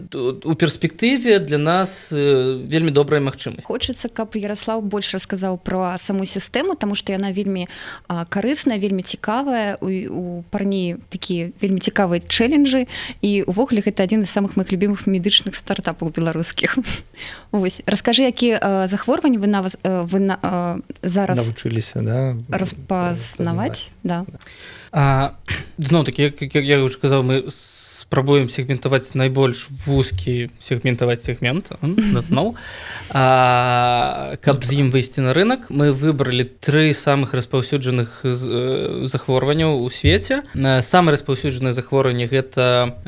у 0.44 0.54
перспектыве 0.54 1.38
для 1.38 1.58
нас 1.58 2.08
вельмі 2.10 2.90
добрая 2.90 3.20
магчымасць. 3.20 3.64
Хочется 3.64 4.08
каб 4.08 4.34
Ярослав 4.34 4.82
больш 4.82 5.14
расказаў 5.14 5.58
про 5.58 5.96
саму 5.98 6.26
сістэму 6.26 6.74
тому 6.74 6.94
что 6.94 7.12
яна 7.12 7.32
вельмі 7.32 7.68
карысная 8.08 8.78
вельмі 8.78 9.02
цікавая. 9.02 9.76
У, 9.80 10.42
парні 10.50 10.96
такія 11.08 11.50
вельмі 11.60 11.80
цікавыя 11.80 12.20
чэленджы 12.20 12.86
і 13.20 13.42
увогуле 13.46 13.82
гэта 13.84 14.04
адзін 14.04 14.24
з 14.24 14.30
самых 14.30 14.56
моих 14.56 14.72
любимых 14.72 15.06
медычных 15.06 15.56
стартапаў 15.56 16.10
беларускіх 16.10 16.78
Вось 17.52 17.82
расскажы 17.90 18.22
які 18.22 18.58
захворванні 18.86 19.38
вы 19.38 19.46
на 19.46 19.62
вас 19.62 19.76
вы 19.82 20.18
на 20.20 20.80
зараз 21.02 21.38
навучыліся 21.38 22.02
да? 22.02 22.36
распазнаваць 22.48 23.88
да 24.02 24.24
зноў 25.78 26.04
такі 26.04 26.22
як, 26.30 26.42
як 26.42 26.64
я 26.64 26.82
уже 26.82 26.98
казаў 26.98 27.22
мы 27.22 27.50
с 27.50 27.79
спрабуем 28.10 28.48
сегментаваць 28.50 29.14
найбольш 29.14 29.68
вузкі 29.86 30.50
сегментаваць 30.58 31.22
сегмент. 31.22 31.70
Зноў 32.26 32.58
каб 33.06 34.64
з 34.66 34.70
ім 34.82 34.90
выйсці 34.90 35.22
на 35.22 35.30
рынок. 35.30 35.70
Мы 35.70 35.94
выбралі 35.94 36.42
тры 36.42 36.90
самых 36.90 37.38
распаўсюджаных 37.38 38.26
захворванняў 39.06 39.78
у 39.78 39.86
свеце 39.94 40.42
самае 40.82 41.14
распаўсюджанае 41.14 41.70
захворванне 41.70 42.26
гэта 42.26 42.98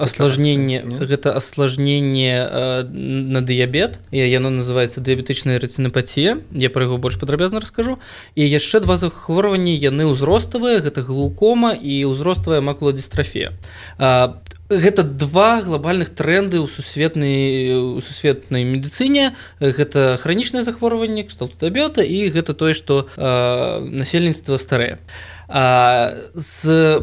асложненне 0.00 0.80
гэта 0.80 1.36
асложненне 1.36 2.88
на 3.36 3.44
дыябет 3.44 4.00
і 4.16 4.24
яно 4.24 4.48
называется 4.48 5.04
дыябетычная 5.04 5.60
рэцінапатія 5.60 6.40
я 6.56 6.72
пра 6.72 6.88
яго 6.88 6.96
больш 6.96 7.20
падрабязна 7.20 7.60
раскажу 7.60 8.00
і 8.32 8.48
яшчэ 8.48 8.80
два 8.80 8.96
захворванні 8.96 9.76
яны 9.76 10.08
ўзроставыя 10.08 10.80
гэта 10.80 11.04
глукома 11.04 11.76
і 11.76 12.08
ўзроставая 12.08 12.64
макуладыстрафія 12.64 13.52
а 14.00 14.21
гэта 14.68 15.02
два 15.02 15.60
глобальных 15.60 16.14
тренды 16.14 16.60
ў 16.60 16.66
сусветнай 16.68 17.76
у 17.76 18.00
сусветнай 18.00 18.64
медыцыне. 18.64 19.36
Гэта 19.60 20.16
хранічнае 20.22 20.64
захворванне 20.64 21.24
кшталту 21.28 21.56
дабета 21.60 22.02
і 22.02 22.30
гэта 22.32 22.54
тое 22.54 22.72
што 22.74 23.08
насельніцтва 23.16 24.56
старое 25.52 26.32
з 26.34 27.00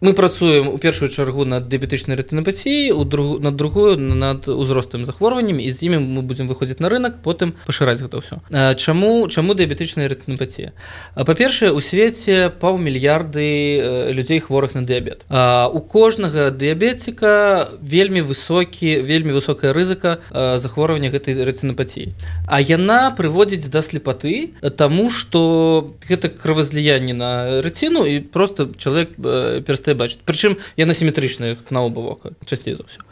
мы 0.00 0.12
працуем 0.14 0.68
у 0.68 0.78
першую 0.78 1.08
чаргу 1.08 1.44
над 1.44 1.68
дыябетычнай 1.68 2.18
рэтынапатіі 2.18 2.92
у 2.92 3.04
друг 3.04 3.40
над 3.40 3.56
другую 3.56 3.98
над 3.98 4.48
узростым 4.48 5.06
захворваннем 5.06 5.60
і 5.60 5.70
з 5.70 5.82
імі 5.82 5.98
мы 5.98 6.22
будзем 6.22 6.48
выходзіць 6.48 6.80
на 6.80 6.88
рынок 6.88 7.22
потым 7.22 7.54
пашыраць 7.66 8.02
гэта 8.02 8.18
ўсё 8.18 8.42
чаму 8.74 9.28
чаму 9.30 9.54
дыябетычная 9.54 10.10
рэтынапатія 10.10 10.72
па-першае 11.14 11.70
у 11.70 11.80
свеце 11.80 12.50
паўмільярды 12.50 14.10
людзей 14.10 14.40
хворых 14.40 14.74
на 14.74 14.82
дыябет 14.82 15.22
у 15.30 15.80
кожнага 15.80 16.50
дыябетціка 16.50 17.78
вельмі 17.80 18.26
высокі 18.26 19.00
вельмі 19.06 19.32
высокая 19.38 19.72
рызыка 19.72 20.18
захворвання 20.34 21.14
гэтай 21.14 21.38
рэцынапатіі 21.46 22.10
а 22.46 22.60
яна 22.60 23.14
прыводзіць 23.14 23.70
да 23.70 23.82
слепаты 23.82 24.54
таму 24.76 25.10
што 25.10 25.94
гэта 26.08 26.28
кровазліянне 26.28 27.14
на 27.14 27.62
рэціну 27.68 28.04
і 28.08 28.20
просто 28.20 28.72
чалавек 28.80 29.12
э, 29.20 29.60
перастае 29.60 29.94
бачыць 29.94 30.24
прычым 30.24 30.56
яна 30.80 30.96
сіметрычная 30.96 31.60
на 31.70 31.84
оба 31.84 32.00
вока 32.00 32.32
часцей 32.48 32.74
за 32.74 32.88
ўсё 32.88 33.04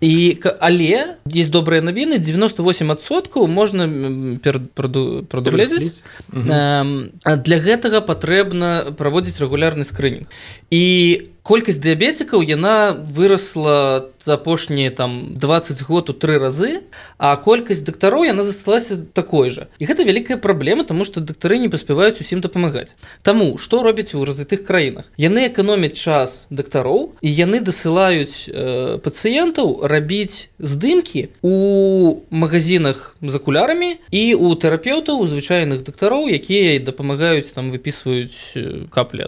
і 0.00 0.38
але 0.62 1.18
есть 1.26 1.50
добрыя 1.50 1.82
навіны 1.82 2.22
98соткаў 2.22 3.50
можна 3.50 3.90
прадугледзець 5.26 6.06
для 6.30 7.58
гэтага 7.58 8.00
патрэбна 8.06 8.94
праводзіць 8.94 9.42
рэгулярны 9.42 9.84
скрынінг 9.84 10.30
і 10.70 10.84
колькасць 11.42 11.82
дыябетікаў 11.82 12.42
яна 12.46 12.94
выросла 12.94 14.10
за 14.22 14.34
апошнія 14.34 14.90
там 14.90 15.34
20 15.34 15.82
год 15.82 16.10
у 16.10 16.14
тры 16.14 16.38
разы 16.38 16.86
а 17.18 17.34
колькасць 17.36 17.82
дактароў 17.82 18.24
яна 18.30 18.46
засталася 18.46 18.96
такой 19.12 19.50
жа 19.50 19.66
і 19.78 19.86
гэта 19.90 20.06
вялікая 20.06 20.38
праблема 20.38 20.84
тому 20.84 21.04
что 21.04 21.20
дактары 21.20 21.58
не 21.58 21.68
паспяваюць 21.68 22.20
усім 22.20 22.40
дапамагаць. 22.40 22.94
Таму 23.22 23.58
што 23.58 23.82
робяць 23.82 24.14
у 24.14 24.24
развітых 24.24 24.62
краінах? 24.64 25.10
Яны 25.18 25.46
эканомяць 25.50 25.98
час 25.98 26.46
дактароў 26.50 27.18
і 27.20 27.30
яны 27.30 27.60
дасылаюць 27.60 28.46
э, 28.46 28.98
пацыентаў 29.02 29.82
рабіць 29.82 30.48
здымкі 30.58 31.34
у 31.42 32.22
магазинах 32.30 33.16
з 33.18 33.34
акулярамі 33.34 33.98
і 34.10 34.22
у 34.38 34.54
тэрапеўтаў 34.54 35.18
у 35.18 35.26
звычайных 35.26 35.82
дактароў 35.82 36.30
якія 36.30 36.78
дапамагаюць 36.78 37.50
там 37.50 37.74
выпісваюць 37.74 38.86
каплі 38.94 39.26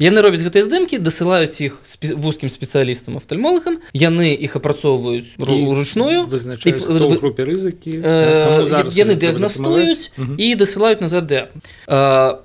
яны 0.00 0.18
робяць 0.24 0.40
гэтыя 0.40 0.64
здымкі 0.64 1.04
дасылаюць 1.04 1.49
іх 1.58 1.82
вузкім 2.14 2.48
спецыялістам 2.52 3.18
афтальмолагам 3.18 3.82
яны 3.90 4.30
іх 4.38 4.54
апрацоўваюць 4.54 5.34
ручную. 5.38 6.30
групе 7.18 7.42
рызыкі 7.42 7.98
яны 8.94 9.14
дыягнастуюць 9.18 10.14
і 10.38 10.46
дасылаюць 10.54 11.02
назад 11.02 11.26
дэ 11.26 11.40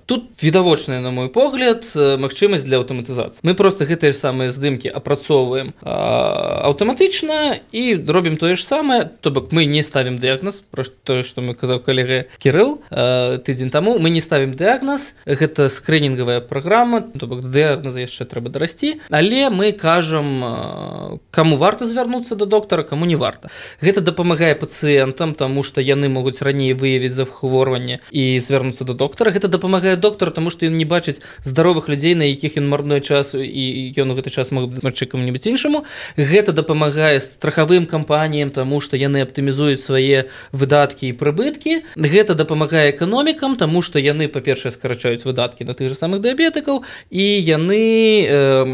тут 0.05 0.23
відавочная 0.41 1.01
на 1.01 1.11
мой 1.11 1.29
погляд 1.29 1.85
магчымасць 1.95 2.65
для 2.65 2.81
аўтаматызацыі 2.81 3.43
мы 3.43 3.53
просто 3.53 3.85
гэтыя 3.85 4.11
ж 4.11 4.17
самыя 4.17 4.49
здымкі 4.51 4.89
апрацоўваем 4.89 5.73
аўтаматычна 5.83 7.61
і 7.71 7.83
робім 8.07 8.37
тое 8.37 8.55
ж 8.55 8.65
самае 8.65 9.11
то 9.21 9.31
бок 9.31 9.51
мы 9.51 9.65
не 9.65 9.83
ставім 9.83 10.17
дыягназ 10.17 10.63
пра 10.71 10.85
тое 11.03 11.23
што 11.23 11.41
мы 11.41 11.53
казаў 11.53 11.79
калега 11.83 12.25
кірыл 12.39 12.81
тыдзень 12.89 13.69
таму 13.69 13.97
мы 13.99 14.09
не 14.09 14.21
ставім 14.21 14.53
дыягназ 14.53 15.13
гэта 15.25 15.69
скрынінгавая 15.69 16.41
праграма 16.41 17.01
то 17.01 17.27
бок 17.27 17.43
дыягназа 17.43 17.99
яшчэ 18.05 18.25
трэба 18.25 18.49
дарасці 18.49 18.94
але 19.09 19.49
мы 19.49 19.71
кажам 19.71 21.19
кому 21.31 21.55
варта 21.55 21.87
звярнуцца 21.87 22.35
до 22.35 22.45
доктара 22.45 22.83
кому 22.83 23.05
не 23.05 23.15
варта. 23.15 23.49
Гэта 23.81 24.01
дапамагае 24.01 24.55
пацыентам 24.55 25.35
тому 25.35 25.63
что 25.63 25.81
яны 25.81 26.09
могуць 26.09 26.41
раней 26.41 26.73
выявіць 26.73 27.13
захворванне 27.13 27.99
і 28.11 28.39
звярнуцца 28.39 28.83
до 28.83 28.93
доктара. 28.93 29.31
Гэта 29.31 29.47
дапамагае 29.47 29.95
доктор 29.95 30.31
тому 30.31 30.49
что 30.49 30.65
ён 30.65 30.77
не 30.77 30.85
бачыць 30.85 31.19
здаровых 31.43 31.89
людзей 31.89 32.15
на 32.15 32.23
якіх 32.23 32.57
ён 32.57 32.69
марной 32.69 33.01
часу 33.01 33.39
і 33.39 33.93
ён 33.97 34.11
у 34.11 34.15
гэты 34.15 34.29
час 34.29 34.51
магчы 34.51 35.05
кому-нибудь 35.05 35.47
іншаму. 35.47 35.85
Гэта 36.17 36.51
дапамагае 36.51 37.21
страхавым 37.21 37.85
кампаніям 37.85 38.49
тому 38.49 38.81
что 38.81 38.97
яны 38.97 39.21
аптымізуюць 39.21 39.83
свае 39.83 40.31
выдаткі 40.51 41.11
і 41.11 41.13
прыбыткі. 41.13 41.83
Гэта 41.95 42.35
дапамагае 42.35 42.91
эканомікам 42.91 43.57
тому 43.57 43.81
что 43.81 43.99
яны 43.99 44.27
па-першае 44.27 44.71
скарачаюць 44.71 45.25
выдаткі 45.25 45.65
на 45.65 45.73
тых 45.73 45.89
же 45.89 45.95
самых 45.95 46.21
дыябетыкаў 46.21 46.83
і 47.11 47.25
яны 47.43 48.23
э, 48.23 48.65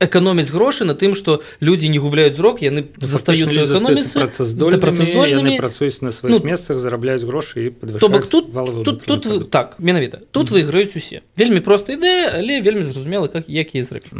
эканомяць 0.00 0.50
грошы 0.50 0.84
на 0.84 0.94
тым 0.94 1.14
что 1.14 1.42
людзі 1.60 1.88
не 1.88 1.98
губляюць 1.98 2.36
зрок 2.36 2.62
яны 2.62 2.86
застаюцца 2.98 3.64
эканоміцы 3.64 4.18
працаздольнымі 4.20 5.56
працуюць 5.58 6.00
на 6.00 6.10
сваіх 6.10 6.38
ну, 6.38 6.44
месцах 6.44 6.78
зарабляюць 6.78 7.24
грошы 7.24 7.66
і 7.66 7.98
то 7.98 8.08
бок 8.08 8.26
тут 8.26 8.52
тут 8.84 9.04
тут 9.04 9.26
вы, 9.26 9.44
так 9.44 9.76
менавіта. 9.78 10.18
Тут 10.30 10.50
mm 10.50 10.54
-hmm. 10.54 10.56
выйграюць 10.56 10.96
усе 10.96 11.22
вельмі 11.36 11.60
проста 11.60 11.92
ідэя 11.92 12.30
але 12.34 12.60
вельмі 12.60 12.84
зразумела 12.84 13.28
как 13.28 13.44
якія 13.48 13.84
зрабіць 13.84 14.12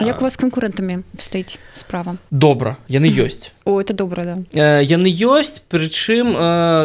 як 0.00 0.20
у 0.20 0.24
вас 0.24 0.36
канкурэнтамі 0.36 1.02
стаіць 1.18 1.58
справа? 1.74 2.16
Добра 2.30 2.76
яны 2.88 3.08
ёсць 3.26 3.55
О, 3.66 3.80
это 3.80 3.94
добра 3.94 4.24
да. 4.24 4.80
Яны 4.80 5.10
ёсць 5.10 5.58
прычым 5.58 6.30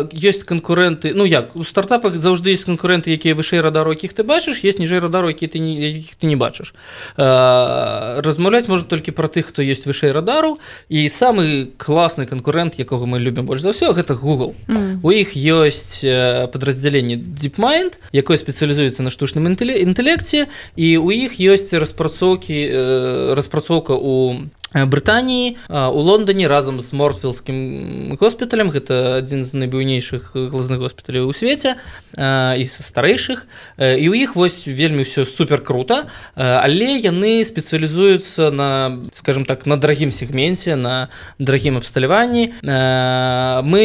ёсць 0.09 0.41
канкурэнты 0.41 1.13
ну 1.13 1.29
як 1.29 1.53
у 1.55 1.61
стартапах 1.63 2.17
заўжды 2.17 2.49
есть 2.49 2.65
канкурэнты 2.65 3.13
якія 3.13 3.37
вышэй 3.37 3.61
радару 3.61 3.93
якіх 3.93 4.17
ты 4.17 4.25
бачыш 4.25 4.65
есть 4.65 4.81
ніжэй 4.81 4.97
радару 4.97 5.29
які 5.29 5.45
ты 5.45 5.61
не 5.61 5.77
якіх 5.77 6.17
ты 6.17 6.25
не 6.25 6.33
бачыш 6.33 6.73
размаўляць 7.21 8.65
можна 8.65 8.89
толькі 8.89 9.13
пра 9.13 9.29
тых 9.29 9.53
хто 9.53 9.61
ёсць 9.61 9.85
вышэй 9.85 10.09
радару 10.09 10.57
і 10.89 11.05
самы 11.05 11.69
класны 11.77 12.25
канкурэнт 12.25 12.81
якога 12.81 13.05
мы 13.05 13.21
любім 13.21 13.45
больш 13.45 13.61
за 13.61 13.77
ўсё 13.77 13.93
гэта 13.93 14.17
google. 14.17 14.57
Mm. 14.65 15.05
у 15.05 15.09
іх 15.13 15.37
ёсць 15.37 16.01
подраздзяленне 16.49 17.21
deepmind 17.21 18.01
якое 18.09 18.41
спецыялізуецца 18.41 19.05
на 19.05 19.13
штучным 19.13 19.45
інтэлекце 19.45 20.49
і 20.81 20.97
у 20.97 21.13
іх 21.13 21.37
ёсць 21.37 21.77
распрацоўкі 21.77 23.37
распрацоўка 23.37 23.93
у 23.93 24.49
Брытаніі 24.73 25.57
у 25.69 25.99
Лондоне 25.99 26.47
разам 26.47 26.79
з 26.79 26.93
морсфілскім 26.93 28.15
госпіталем 28.15 28.71
гэта 28.71 29.19
адзін 29.19 29.43
з 29.43 29.51
найбуйнейшых 29.59 30.31
глазных 30.31 30.79
госпіталяў 30.79 31.27
у 31.27 31.35
свеце 31.35 31.75
і 32.15 32.63
са 32.71 32.81
старэйшых 32.83 33.51
і 33.75 34.05
у 34.07 34.15
іх 34.15 34.39
вось 34.39 34.63
вельмі 34.63 35.03
ўсё 35.03 35.27
супер 35.27 35.59
круто 35.59 36.07
але 36.35 37.03
яны 37.03 37.43
спецыялізуюцца 37.43 38.47
на 38.51 38.69
скажем 39.11 39.43
так 39.43 39.67
на 39.67 39.75
дарагім 39.75 40.11
сегменце 40.11 40.79
на 40.79 41.11
дарагім 41.35 41.75
абсталяванні 41.83 42.55
мы 42.63 43.83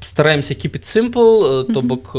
стараемся 0.00 0.54
кіпіць 0.54 0.84
сімпл 0.84 1.64
то 1.72 1.82
бок 1.82 2.14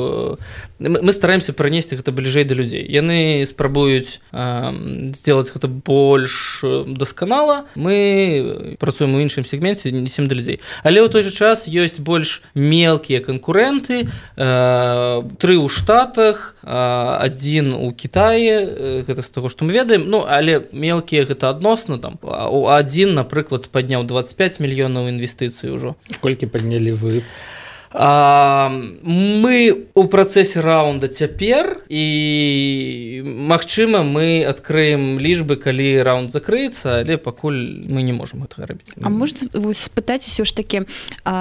мы 0.80 1.12
стараемся 1.14 1.54
пранесці 1.54 2.00
гэта 2.00 2.12
бліжэй 2.12 2.44
да 2.44 2.56
людзей 2.56 2.84
яны 2.84 3.46
спрабуюць 3.46 4.20
сделать 4.32 5.52
гэта 5.54 5.68
больш 5.68 6.64
дасканала 6.88 7.66
мы 7.76 8.76
працуем 8.80 9.16
у 9.16 9.20
іншым 9.20 9.46
сегменце 9.46 9.92
несем 9.92 10.28
да 10.28 10.36
людзей 10.36 10.60
але 10.84 11.02
ў 11.04 11.10
той 11.10 11.22
же 11.22 11.32
час 11.32 11.68
ёсць 11.68 12.00
больш 12.00 12.42
мелкія 12.56 13.20
канкурэнты 13.20 14.08
тры 14.36 15.56
ў 15.60 15.68
штатах 15.70 16.56
адзін 16.64 17.74
у 17.74 17.92
Китае 17.92 19.04
гэта 19.08 19.22
з 19.22 19.30
таго 19.34 19.50
што 19.50 19.66
мы 19.66 19.74
ведаем. 19.74 20.06
Ну 20.10 20.26
але 20.28 20.66
мелкія 20.72 21.26
гэта 21.26 21.50
адносна 21.50 22.00
там. 22.00 22.20
У 22.24 22.68
адзін 22.68 23.14
напрыклад 23.18 23.70
падняў 23.70 24.06
25 24.06 24.60
мільёнаў 24.60 25.10
інвестыцый 25.10 25.74
ужо 25.74 25.96
колькі 26.22 26.48
паднялі 26.48 26.94
вы? 26.94 27.22
по 27.22 27.59
А, 27.92 28.70
мы 29.02 29.88
у 29.96 30.06
працэсе 30.06 30.62
раунда 30.62 31.08
цяпер 31.08 31.82
і 31.90 33.24
магчыма 33.26 34.06
мы 34.06 34.46
адкрыем 34.46 35.18
лічбы 35.18 35.58
калі 35.58 36.06
раунд 36.06 36.30
закрыецца 36.30 37.02
але 37.02 37.18
пакуль 37.18 37.82
мы 37.90 38.06
не 38.06 38.14
можемм 38.14 38.46
гэтага 38.46 38.70
рабіць. 38.70 38.94
А 39.02 39.10
можна 39.10 39.50
спытаць 39.74 40.22
усё 40.30 40.46
ж 40.46 40.54
такі 40.54 40.86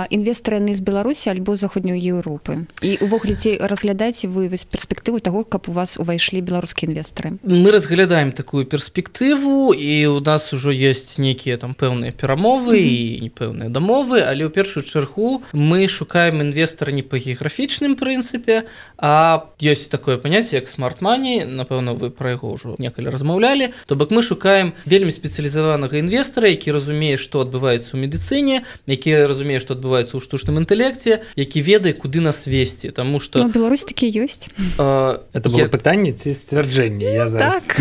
інвестары 0.09 0.57
яны 0.57 0.73
з 0.73 0.81
беларусі 0.81 1.28
альбо 1.37 1.52
заходняй 1.52 2.00
Еўропы? 2.00 2.64
І 2.81 2.97
увогуле 3.05 3.37
ці 3.37 3.61
разглядаце 3.61 4.28
вы 4.33 4.49
перспектыву 4.49 5.21
таго 5.21 5.45
каб 5.45 5.69
у 5.69 5.73
вас 5.76 6.00
увайшлі 6.00 6.40
беларускія 6.40 6.88
інвестары? 6.88 7.37
Мы 7.45 7.71
разглядаем 7.71 8.33
такую 8.33 8.64
перспектыву 8.64 9.76
і 9.76 10.07
у 10.07 10.21
нас 10.21 10.52
ужо 10.57 10.73
есть 10.73 11.19
нейкія 11.19 11.61
там 11.61 11.76
пэўныя 11.76 12.12
перамовы 12.12 12.81
mm 12.81 12.88
-hmm. 12.88 13.21
і 13.21 13.21
непэўныя 13.28 13.69
дамовы 13.69 14.25
але 14.25 14.49
ў 14.49 14.50
першую 14.50 14.85
чаргу 14.85 15.43
мы 15.52 15.88
шукаем 15.88 16.38
інвестора 16.42 16.92
не 16.92 17.02
па 17.02 17.18
геаграфічным 17.18 17.97
прынцыпе 17.97 18.66
а 18.99 19.47
ёсць 19.62 19.88
такое 19.88 20.18
паняцце 20.18 20.59
як 20.59 20.68
смарт-мані 20.68 21.45
напэўна 21.45 21.95
вы 21.95 22.11
пра 22.11 22.35
яго 22.35 22.54
ўжо 22.54 22.75
некалі 22.78 23.12
размаўлялі 23.14 23.73
то 23.87 23.97
бок 23.97 24.11
мы 24.11 24.23
шукаем 24.23 24.75
вельмі 24.85 25.14
спецыялізаванага 25.14 25.99
інвестора 25.99 26.49
які 26.50 26.75
разумее 26.75 27.16
што 27.16 27.47
адбываецца 27.47 27.95
ў 27.95 28.07
медыцыне 28.07 28.62
які 28.87 29.26
разумее 29.26 29.61
што 29.62 29.78
адбываецца 29.78 30.18
ў 30.18 30.21
штучным 30.23 30.61
інтэлекце 30.62 31.23
які 31.37 31.62
ведае 31.62 31.92
куды 31.92 32.21
нас 32.21 32.47
весці. 32.47 32.90
Тому 32.90 33.21
что 33.21 33.42
ну, 33.42 33.50
Беларусь 33.50 33.85
такі 33.85 34.11
ёсць. 34.11 34.49
Это 34.78 35.49
было 35.49 35.64
я... 35.64 35.68
пытанне 35.68 36.12
ці 36.12 36.33
сцвярджэнне 36.35 37.04
я 37.04 37.28
зараз... 37.28 37.64
так. 37.64 37.80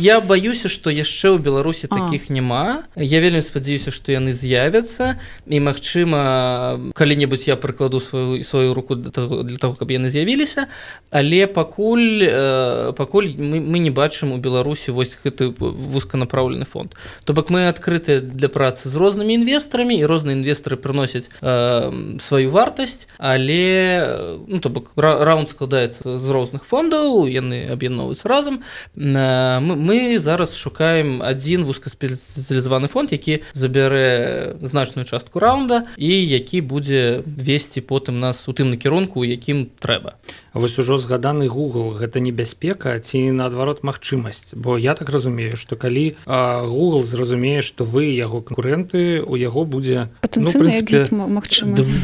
я 0.00 0.20
баюся 0.20 0.68
што 0.68 0.90
яшчэ 0.90 1.36
ў 1.36 1.38
беларусі 1.38 1.86
таких 1.86 2.30
няма. 2.30 2.84
Я 2.96 3.20
вельмі 3.20 3.42
спадзяюся 3.42 3.90
што 3.90 4.12
яны 4.12 4.32
з'явяцца. 4.32 5.20
І 5.46 5.60
магчыма 5.60 6.92
калі-небудзь 6.94 7.48
я 7.48 7.56
прыкладу 7.56 7.75
прыкладу 7.76 8.00
сваю 8.00 8.44
сваю 8.44 8.74
руку 8.74 8.94
для 8.94 9.10
того, 9.10 9.42
для 9.42 9.56
того 9.56 9.74
каб 9.74 9.90
яны 9.90 10.10
з'явіліся. 10.10 10.66
Але 11.10 11.46
пакуль 11.46 12.24
э, 12.24 12.92
пакуль 12.96 13.36
мы, 13.36 13.60
мы 13.60 13.78
не 13.78 13.90
бачым 13.90 14.32
у 14.32 14.38
беларусі 14.38 14.92
вось 14.92 15.16
гэты 15.24 15.52
вузканапраўлены 15.58 16.64
фонд. 16.64 16.96
То 17.24 17.32
бок 17.32 17.50
мы 17.50 17.68
адкрыты 17.68 18.20
для 18.20 18.48
працы 18.48 18.88
з 18.88 18.96
рознымі 18.96 19.34
інвестарамі 19.34 19.98
і 19.98 20.06
розныя 20.06 20.36
інвестары 20.36 20.76
прыносяць 20.76 21.28
э, 21.42 22.18
сваю 22.20 22.50
вартасць 22.50 23.08
але 23.18 24.40
ну, 24.48 24.58
то 24.60 24.70
бок 24.70 24.92
раунд 24.96 25.48
складаецца 25.48 26.00
з 26.18 26.26
розных 26.30 26.64
фондаў 26.64 27.28
яны 27.28 27.68
аб'ядноўваюцца 27.68 28.28
разам. 28.28 28.62
Э, 28.96 29.60
мы, 29.60 29.76
мы 29.76 30.18
зараз 30.18 30.56
шукаем 30.56 31.22
адзін 31.22 31.64
вузкаспецыялізаваны 31.64 32.88
фонд 32.88 33.12
які 33.12 33.42
забярэ 33.52 34.56
значную 34.62 35.04
частку 35.04 35.40
раунда 35.40 35.84
і 35.96 36.10
які 36.26 36.60
будзе 36.60 37.22
весці 37.26 37.65
весці 37.66 37.80
потым 37.82 38.20
нас 38.22 38.46
у 38.48 38.52
тым 38.54 38.70
накірунку 38.70 39.26
якім 39.26 39.66
трэба. 39.82 40.14
Вось 40.54 40.78
ужо 40.78 40.98
згаданы 40.98 41.50
google 41.50 41.98
гэта 41.98 42.22
небяспека 42.22 42.94
ці 43.02 43.34
наадварот 43.34 43.82
магчымасць? 43.82 44.54
Бо 44.54 44.78
я 44.78 44.94
так 44.94 45.10
разумею 45.10 45.56
что 45.56 45.74
калі 45.74 46.14
а, 46.26 46.62
google 46.62 47.02
зразумее 47.02 47.60
что 47.62 47.84
вы 47.84 48.14
яго 48.14 48.40
конкуренты 48.40 49.20
у 49.20 49.34
яго 49.34 49.64
будзе 49.64 50.14
ну, 50.22 50.46
прынцыпе, 50.46 51.10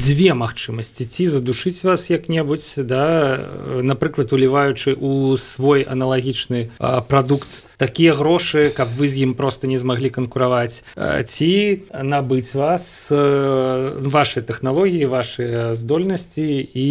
две 0.03 0.35
магчымасці. 0.35 1.07
Ці 1.07 1.27
задушыць 1.31 1.85
вас 1.87 2.11
як-небудзь 2.11 2.75
да 2.83 3.39
напрыклад 3.83 4.33
уліваючы 4.33 4.99
у 4.99 5.37
свой 5.37 5.83
аналагічны 5.83 6.75
прадукт 7.07 7.71
такія 7.83 8.15
грошы 8.15 8.71
каб 8.71 8.95
вы 8.95 9.11
з 9.11 9.27
ім 9.27 9.35
просто 9.35 9.67
не 9.67 9.75
змаглі 9.75 10.07
канкураваць. 10.15 10.87
Ці 10.95 11.51
набыць 11.91 12.55
вас 12.55 13.11
ваши 13.11 14.39
тэхналогіі 14.47 15.11
ваши 15.11 15.75
здольнасці 15.75 16.47
і 16.63 16.91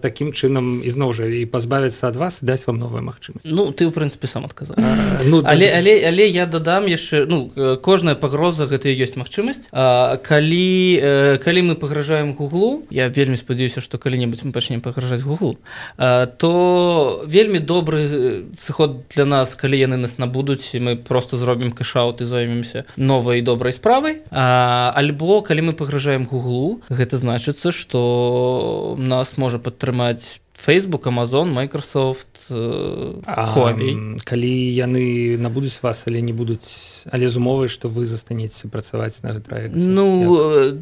таким 0.00 0.32
чынам 0.32 0.80
ізноў 0.80 1.12
жа 1.12 1.28
і 1.28 1.44
пазбавіцца 1.44 2.08
ад 2.08 2.16
вас 2.16 2.40
даць 2.40 2.64
вам 2.64 2.80
новую 2.80 3.04
магчымасць 3.04 3.44
Ну 3.44 3.68
ты 3.76 3.84
ў 3.84 3.92
прынцыпе 3.92 4.24
сам 4.32 4.48
адказаў. 4.48 4.80
Ну, 5.28 5.44
але 5.44 5.68
але 5.76 6.00
але 6.08 6.24
я 6.24 6.48
дадам 6.48 6.88
яшчэ 6.88 7.28
ну 7.28 7.52
кожная 7.84 8.16
пагроза 8.16 8.64
гэта 8.64 8.88
ёсць 8.88 9.20
магчымасць. 9.20 9.68
Калі 9.68 11.38
калі 11.44 11.60
мы 11.68 11.74
пагражаем 11.76 12.32
гуглу 12.32 12.88
я 12.88 13.12
вельмі 13.12 13.36
спадзяюся 13.36 13.84
што 13.84 14.00
калі-небудзь 14.00 14.48
мы 14.48 14.56
пачнем 14.56 14.80
пагражаць 14.80 15.20
гуглу 15.20 15.60
то 16.00 17.24
вельмі 17.28 17.60
добры 17.60 18.48
сыход 18.56 19.04
для 19.12 19.28
нас 19.28 19.52
калі 19.52 19.76
яны 19.76 19.97
нас 19.98 20.18
набудуць 20.18 20.74
мы 20.80 20.96
просто 20.96 21.36
зробім 21.36 21.72
кэшаут 21.72 22.20
і 22.20 22.24
зоймемся 22.24 22.84
новай 22.96 23.42
добрай 23.42 23.72
справай. 23.72 24.22
Альбо 24.30 25.42
калі 25.42 25.70
мы 25.70 25.72
пагражаем 25.72 26.26
гуглу 26.26 26.80
гэта 26.88 27.18
значыцца 27.18 27.72
што 27.72 28.96
нас 28.98 29.36
можа 29.36 29.58
падтрымаць 29.58 30.40
Facebook, 30.58 31.06
Amazon, 31.06 31.54
Microsoft, 31.54 32.26
Huawei. 32.50 34.18
Калі 34.26 34.52
яны 34.74 35.38
набудуць 35.38 35.78
вас, 35.82 36.02
але 36.10 36.20
не 36.20 36.32
будуць, 36.32 37.06
але 37.06 37.28
з 37.28 37.36
умовай, 37.38 37.68
што 37.70 37.88
вы 37.88 38.04
застанецеся 38.04 38.68
працаваць 38.68 39.22
на 39.22 39.38
гэты 39.38 39.46
праект. 39.46 39.72
Ну, 39.78 40.74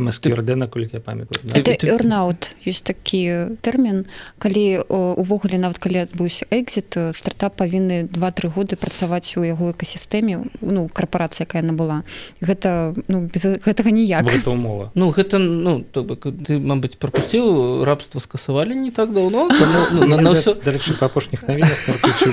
МСКРД, 0.00 0.56
наколькі 0.56 0.96
я 0.96 1.00
памятаю. 1.00 1.44
Earnout. 1.84 2.56
Ёсць 2.64 2.80
такі 2.82 3.58
тэрмін, 3.60 4.06
калі 4.38 4.82
увогуле, 4.88 5.58
нават 5.60 5.78
калі 5.78 6.08
адбыўся 6.08 6.48
экзіт, 6.48 6.96
стартап 7.12 7.60
павінны 7.60 8.08
2-3 8.08 8.48
годы 8.56 8.80
працаваць 8.80 9.36
у 9.36 9.44
яго 9.44 9.76
экасістэме, 9.76 10.48
ну, 10.64 10.88
карпорацыя, 10.88 11.44
якая 11.44 11.62
яна 11.62 11.76
была. 11.76 12.02
Гэта, 12.40 12.96
ну, 13.08 13.28
без 13.28 13.44
гэтага 13.44 13.92
ніяк. 13.92 14.24
Гэта 14.24 14.50
умова. 14.50 14.90
Ну, 14.94 15.12
гэта, 15.12 15.38
ну, 15.38 15.84
то, 15.84 16.02
ты, 16.02 16.58
мабыць, 16.58 16.96
пропусціў, 16.96 17.84
рабства 17.84 18.20
скасавалі 18.24 18.74
не 18.74 18.90
так 18.90 19.12
даўно 19.18 19.48
ну, 19.92 20.06
на, 20.06 20.16
на 20.16 20.30
ўсё... 20.32 20.54
дарэчы 20.62 20.94
па 20.98 21.10
апошніх 21.10 21.42
навінах 21.48 21.78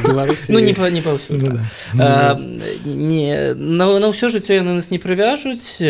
Беларусі 0.06 0.54
ну, 0.54 0.60
не 0.60 0.74
не 0.74 1.02
паўсюль 1.02 1.41
ну, 1.41 1.60
да. 1.93 2.38
не 2.86 3.54
на, 3.56 4.00
на 4.00 4.08
ўсё 4.13 4.30
жыццё 4.30 4.62
яны 4.62 4.78
нас 4.78 4.91
не 4.93 5.00
прывяжуць 5.02 5.82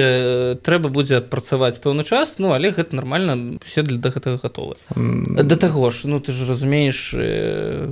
трэба 0.64 0.88
будзе 0.90 1.20
адпрацаваць 1.20 1.80
пэўны 1.84 2.08
час 2.08 2.40
ну 2.40 2.56
але 2.56 2.72
гэта 2.72 2.96
нормально 2.96 3.60
все 3.66 3.84
для 3.84 3.98
да 3.98 4.10
гэтага 4.10 4.40
гатовы 4.40 4.76
да 4.96 5.56
таго 5.56 5.90
ж 5.92 6.08
ну 6.08 6.20
ты 6.20 6.32
ж 6.32 6.48
разумееш 6.48 7.16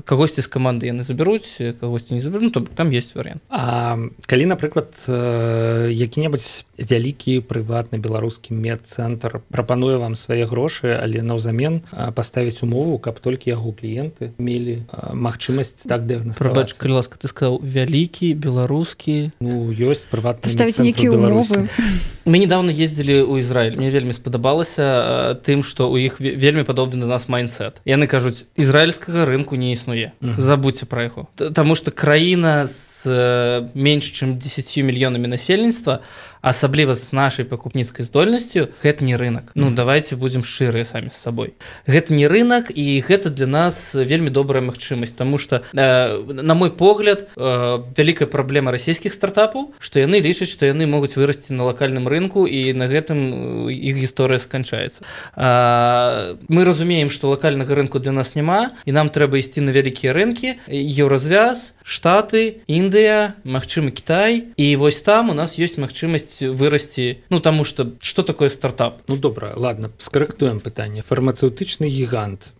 кагосьці 0.07 0.41
з 0.41 0.47
каманды 0.47 0.87
яны 0.87 1.03
забяруць 1.03 1.59
кагосьці 1.79 2.15
не 2.15 2.21
заберу 2.21 2.49
то 2.49 2.61
там 2.61 2.91
есть 2.91 3.15
вариант. 3.15 3.41
А 3.49 3.97
калі 4.25 4.45
напрыклад 4.45 4.93
які-небудзь 5.07 6.65
вялікі 6.77 7.41
прыватны 7.41 7.97
беларускі 7.97 8.53
медцэнтр 8.53 9.41
прапануе 9.49 9.97
вам 9.97 10.15
свае 10.15 10.45
грошы 10.45 10.93
але 10.93 11.21
наўзамен 11.21 11.81
паставіць 12.15 12.63
умову 12.63 12.92
умову 12.93 12.99
каб 12.99 13.19
толькі 13.19 13.49
яго 13.49 13.73
кліенты 13.73 14.33
мелі 14.37 14.85
магчымасць 15.13 15.85
так 15.89 16.05
дыагнабач 16.05 16.77
калі 16.77 17.01
ласка 17.01 17.17
ты 17.17 17.27
сказаў 17.27 17.59
вялікі 17.61 18.33
беларускі. 18.37 19.33
Ну 19.41 19.73
ёсць 19.73 20.05
прыватны 20.05 20.49
ставіць 20.49 20.79
нейкія 20.79 21.11
умовы. 21.11 21.67
Мы 22.23 22.39
недавно 22.39 22.71
ездзілі 22.71 23.27
ў 23.27 23.43
Ізраиль 23.43 23.75
мне 23.75 23.91
вельмі 23.91 24.15
спадабалася 24.15 25.35
тым 25.43 25.59
што 25.59 25.91
у 25.91 25.99
іх 25.99 26.23
вельмі 26.23 26.63
падобны 26.63 27.03
на 27.03 27.07
нас 27.09 27.27
майнсет 27.27 27.81
яны 27.83 28.07
кажуць 28.07 28.47
ізраильскага 28.55 29.25
рынку 29.25 29.59
не 29.59 29.73
існуе. 29.73 30.13
Забудьце 30.21 30.85
пра 30.85 31.09
яго 31.09 31.27
Таму 31.35 31.75
што 31.75 31.91
краіна 31.91 32.63
з 32.63 33.67
менш 33.73 34.07
чым 34.15 34.39
10 34.39 34.87
мільёнамі 34.87 35.27
насельніцтва 35.27 35.99
асабліва 36.43 36.93
з 36.93 37.15
нашай 37.15 37.45
пакупніцкай 37.47 38.03
здольнасцю 38.05 38.67
гэта 38.83 39.07
не 39.07 39.15
рынок 39.15 39.55
ну 39.55 39.71
давайте 39.71 40.19
будзем 40.19 40.43
шчырыя 40.43 40.83
самі 40.83 41.07
з 41.07 41.15
сабой 41.15 41.55
гэта 41.87 42.11
не 42.11 42.27
рынок 42.27 42.67
і 42.67 42.99
гэта 42.99 43.31
для 43.31 43.47
нас 43.47 43.95
вельмі 43.95 44.29
добрая 44.29 44.59
магчымасць 44.59 45.15
тому 45.15 45.39
что 45.39 45.63
э, 45.71 46.19
на 46.27 46.53
мой 46.53 46.71
погляд 46.71 47.31
э, 47.35 47.79
вялікая 47.95 48.27
праблема 48.27 48.75
расійскіх 48.75 49.15
стартапаў 49.15 49.71
што 49.79 50.03
яны 50.03 50.19
лічаць 50.19 50.51
што 50.51 50.67
яны 50.67 50.83
могуць 50.83 51.15
вырасці 51.15 51.55
на 51.55 51.63
лакальным 51.63 52.11
рынку 52.11 52.43
і 52.43 52.75
на 52.75 52.91
гэтым 52.91 53.71
іх 53.71 53.95
гісторыя 54.03 54.43
сканчаецца 54.43 54.99
э, 55.39 56.35
мы 56.51 56.67
разумеем 56.67 57.07
што 57.07 57.31
лакальнага 57.31 57.71
рынку 57.71 58.03
для 58.03 58.11
нас 58.11 58.35
няма 58.35 58.75
і 58.83 58.91
нам 58.91 59.07
трэба 59.07 59.39
ісці 59.39 59.63
на 59.63 59.71
вялікія 59.71 60.11
рынкі 60.11 60.59
еўразвяз 60.67 61.71
штаты 61.87 62.63
Індыя 62.67 63.39
Мачыма 63.43 63.91
Кітай 63.91 64.51
і 64.57 64.75
вось 64.75 64.99
там 65.03 65.29
у 65.29 65.33
нас 65.33 65.55
ёсць 65.59 65.79
магчымасць 65.79 66.32
вырасці 66.41 67.23
ну 67.29 67.39
таму 67.39 67.63
что 67.63 67.93
что 68.01 68.23
такое 68.23 68.49
стартап? 68.49 69.01
Ну 69.07 69.17
добра 69.17 69.53
ладно 69.55 69.91
скарэктуем 69.97 70.59
пытанне 70.59 71.01
фармацэўтычны 71.01 71.87
гігант 71.87 72.53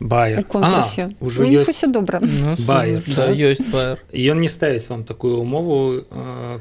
байер 0.00 0.44
уже 1.20 1.46
ёсць 1.46 1.84
добра 1.88 2.20
байер 2.58 3.02
ёсць 3.32 3.64
байер 3.72 4.02
ён 4.12 4.40
не 4.40 4.48
ставіць 4.48 4.88
вам 4.88 5.04
такую 5.04 5.38
умову 5.40 6.04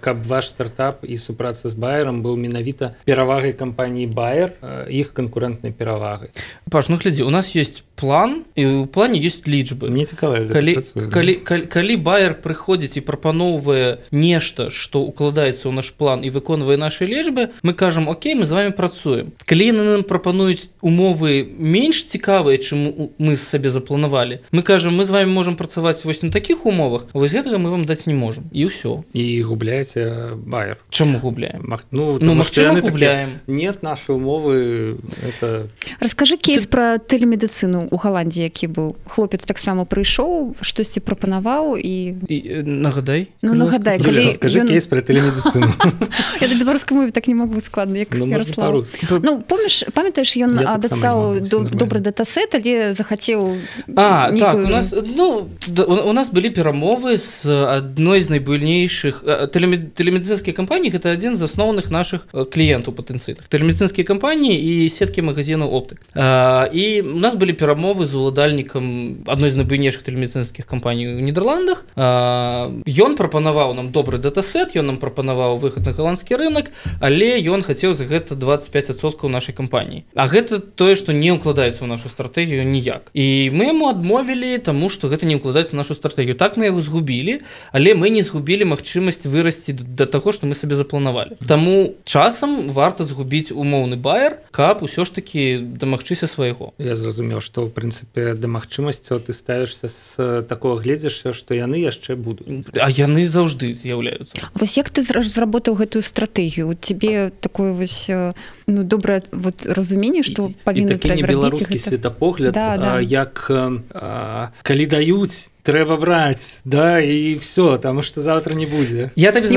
каб 0.02 0.26
ваш 0.28 0.50
стартап 0.50 1.04
і 1.04 1.18
супраца 1.18 1.70
з 1.70 1.76
байером 1.76 2.22
быў 2.24 2.36
менавіта 2.36 2.96
перавагай 3.06 3.54
кампаніі 3.54 4.08
байер 4.08 4.54
іх 4.90 5.14
канкурэнтнай 5.14 5.72
перавагай 5.72 6.30
паш 6.70 6.90
ну 6.90 6.98
глядзі 6.98 7.24
у 7.24 7.30
нас 7.30 7.56
есть 7.56 7.84
план 7.96 8.46
і 8.56 8.66
у 8.66 8.88
плане 8.88 9.20
есть 9.20 9.48
лічбы 9.48 9.90
мне 9.90 10.06
цікава 10.06 10.46
калі, 10.52 10.78
калі, 11.12 11.36
калі, 11.36 11.62
калі 11.66 11.96
байер 11.98 12.36
прыходзіць 12.42 12.98
і 12.98 13.02
прапаноўвае 13.02 14.06
нешта 14.12 14.70
што 14.70 15.02
укладаецца 15.26 15.66
ў 15.70 15.74
наш 15.74 15.90
план 15.98 16.22
і 16.22 16.30
выконвае 16.30 16.78
наши 16.78 17.10
лічбы 17.10 17.50
мы 17.66 17.74
кажам 17.74 18.06
Окей 18.10 18.36
мы 18.38 18.46
з 18.46 18.54
вами 18.54 18.72
працуем 18.72 19.34
калі 19.46 19.74
яны 19.74 19.82
нам 19.82 20.04
прапануюць 20.06 20.70
умовы 20.86 21.50
менш 21.58 22.06
цікавыя 22.06 22.62
чым 22.62 23.10
мы 23.18 23.34
сабе 23.36 23.74
запланавалі. 23.74 24.46
Мы 24.52 24.62
кажам 24.62 24.94
мы 24.94 25.06
з 25.06 25.10
вами 25.10 25.34
можем 25.34 25.56
працаваць 25.58 26.06
вось 26.06 26.22
на 26.22 26.30
таких 26.30 26.66
умовах 26.66 27.10
вось 27.14 27.34
гэтага 27.34 27.58
мы 27.58 27.74
вам 27.74 27.86
даць 27.90 28.06
не 28.06 28.14
можем 28.14 28.46
і 28.54 28.70
ўсё. 28.70 29.02
І 29.14 29.42
губляеце 29.42 30.38
байер. 30.38 30.78
Чаму 30.90 31.18
губляем? 31.18 31.66
Ну, 31.92 32.18
ну 32.22 32.34
магчыма 32.38 32.82
губляем 32.82 33.42
нет 33.48 33.82
наши 33.82 34.14
умовы 34.14 34.98
это 35.26 35.70
расскажи 36.00 36.38
кейс 36.38 36.64
Ты... 36.64 36.70
про 36.70 36.86
тэлемедыцыну 37.02 37.90
у 37.90 37.98
галандзе 37.98 38.46
які 38.46 38.68
быў. 38.68 38.96
Хлопец 39.10 39.46
таксама 39.46 39.86
прыйшоў 39.90 40.54
штосьці 40.62 41.02
прапанаваў 41.02 41.78
і, 41.78 42.14
і 42.30 42.38
нагадай 42.66 43.34
ну, 43.42 43.54
нагадай 43.58 44.00
скажи 44.30 44.62
ён... 44.62 44.68
кейс 44.68 44.86
про 45.16 45.32
тэлемедыцыну 45.32 45.68
я 46.42 46.48
на 46.48 46.60
беларускай 46.60 46.98
мове 46.98 47.12
так 47.12 47.28
не 47.28 47.36
могу 47.36 47.60
складна 47.60 47.98
як 47.98 48.10
ну, 48.12 48.26
ну 48.26 49.42
помніш 49.42 49.84
памятаеш 49.94 50.36
ён 50.38 50.60
абяцаў 50.66 51.40
добры 51.42 52.00
датасет 52.00 52.56
але 52.56 52.94
захацеў 52.94 53.58
а 53.96 54.32
некую... 54.32 54.40
так 54.40 54.56
у 54.56 54.70
нас 54.70 54.94
ну 55.16 55.50
у 55.78 56.14
нас 56.14 56.30
былі 56.30 56.50
перамовы 56.50 57.18
з 57.18 57.46
адной 57.46 58.20
з 58.20 58.30
найбуйнейшых 58.30 59.24
тэлемедыцынскія 59.24 60.54
кампаніі 60.54 60.92
гэта 60.92 61.12
адзін 61.16 61.38
з 61.38 61.48
асноўных 61.48 61.92
наших 61.92 62.28
кліентаў 62.32 62.94
патэнцыйных 62.94 63.48
тэлемедыцынскія 63.50 64.06
кампаніі 64.06 64.56
і 64.56 64.90
сеткі 64.90 65.22
магазинаў 65.22 65.72
оптык 65.72 66.02
і 66.16 66.86
у 67.02 67.20
нас 67.20 67.36
былі 67.36 67.54
перамовы 67.54 67.76
перамовы 67.76 68.06
з 68.06 68.16
уладальнікам 68.16 69.26
адной 69.28 69.50
з 69.50 69.56
найбуйнейшых 69.60 70.04
тэлемедыцынскіх 70.04 70.66
кампаній 70.66 71.08
у 71.08 71.20
нідерландах 71.20 71.86
ён 71.96 73.16
прапанаваў 73.16 73.74
нам 73.74 73.92
добры 73.92 74.18
датасет 74.18 74.76
ён 74.76 74.88
нам 74.88 74.98
прапанаваў 75.06 75.62
выхад 75.62 75.86
на 75.86 75.94
галандскі 75.94 76.42
рынок 76.42 76.74
але 77.00 77.38
ён 77.46 77.62
хацеў 77.62 77.94
за 77.94 78.10
гэта 78.10 78.34
25соткаў 78.34 79.30
нашай 79.30 79.54
кампаніі. 79.54 80.04
А 80.18 80.26
гэта 80.26 80.58
тое 80.60 80.98
што 80.98 81.14
не 81.14 81.30
ўкладаецца 81.38 81.86
ў 81.86 81.90
нашу 81.90 82.10
стратэгію 82.10 82.66
ніяк. 82.66 83.14
І 83.14 83.54
мы 83.54 83.70
яму 83.70 83.94
адмовілі 83.94 84.58
таму 84.66 84.90
што 84.90 85.08
гэта 85.12 85.30
не 85.30 85.38
ўкладаецца 85.38 85.78
нашу 85.78 85.94
стратэгію. 85.94 86.34
Так 86.34 86.58
мы 86.58 86.74
яго 86.74 86.82
згубілі 86.82 87.46
але 87.72 87.94
мы 87.94 88.10
не 88.10 88.26
згубілі 88.26 88.66
магчымасць 88.74 89.30
вырасці 89.30 89.78
да 89.78 90.10
таго 90.10 90.34
што 90.34 90.50
мы 90.50 90.58
сабе 90.58 90.76
запланавалі. 90.76 91.38
Таму 91.46 91.94
часам 92.04 92.74
варта 92.74 93.06
згубіць 93.06 93.54
умоўны 93.54 94.00
байер 94.00 94.42
каб 94.50 94.82
усё 94.82 95.06
ж 95.06 95.14
таки 95.22 95.60
дамагчыся 95.62 96.28
свайго. 96.28 96.74
Я 96.82 96.96
зразумеў 96.96 97.44
што 97.44 97.68
в 97.68 97.72
прынцыпе 97.76 98.34
да 98.34 98.48
магчымасцяў 98.48 99.22
ты 99.22 99.34
ставішся 99.34 99.92
з 99.92 100.42
такого 100.48 100.80
гледзяшся 100.82 101.34
што 101.34 101.54
яны 101.54 101.84
яшчэ 101.84 102.16
будуць. 102.16 102.72
А 102.80 102.90
яны 102.90 103.28
заўжды 103.28 103.74
з'яўляюцца. 103.76 104.50
Вось 104.56 104.78
як 104.78 104.90
ты 104.96 105.04
зработаў 105.04 105.76
гэтую 105.76 106.02
стратэгію 106.02 106.76
тебе 106.80 107.32
такое 107.44 107.76
вось 107.76 108.08
ну 108.08 108.84
добрае 108.84 109.24
вот 109.32 109.68
разуменне 109.68 110.24
што 110.24 110.52
павінны 110.64 110.96
беларускі 110.96 111.76
светапогляд 111.76 112.56
да, 112.56 112.78
да. 112.80 112.94
як 113.04 113.52
а, 113.52 114.52
калі 114.64 114.86
даюць 114.88 115.52
трэба 115.66 115.98
браць 115.98 116.62
да 116.64 117.02
і 117.02 117.36
все 117.42 117.78
там 117.78 118.02
что 118.06 118.22
завтра 118.22 118.56
не 118.56 118.66
будзе 118.66 119.10
я 119.16 119.32
табе 119.32 119.50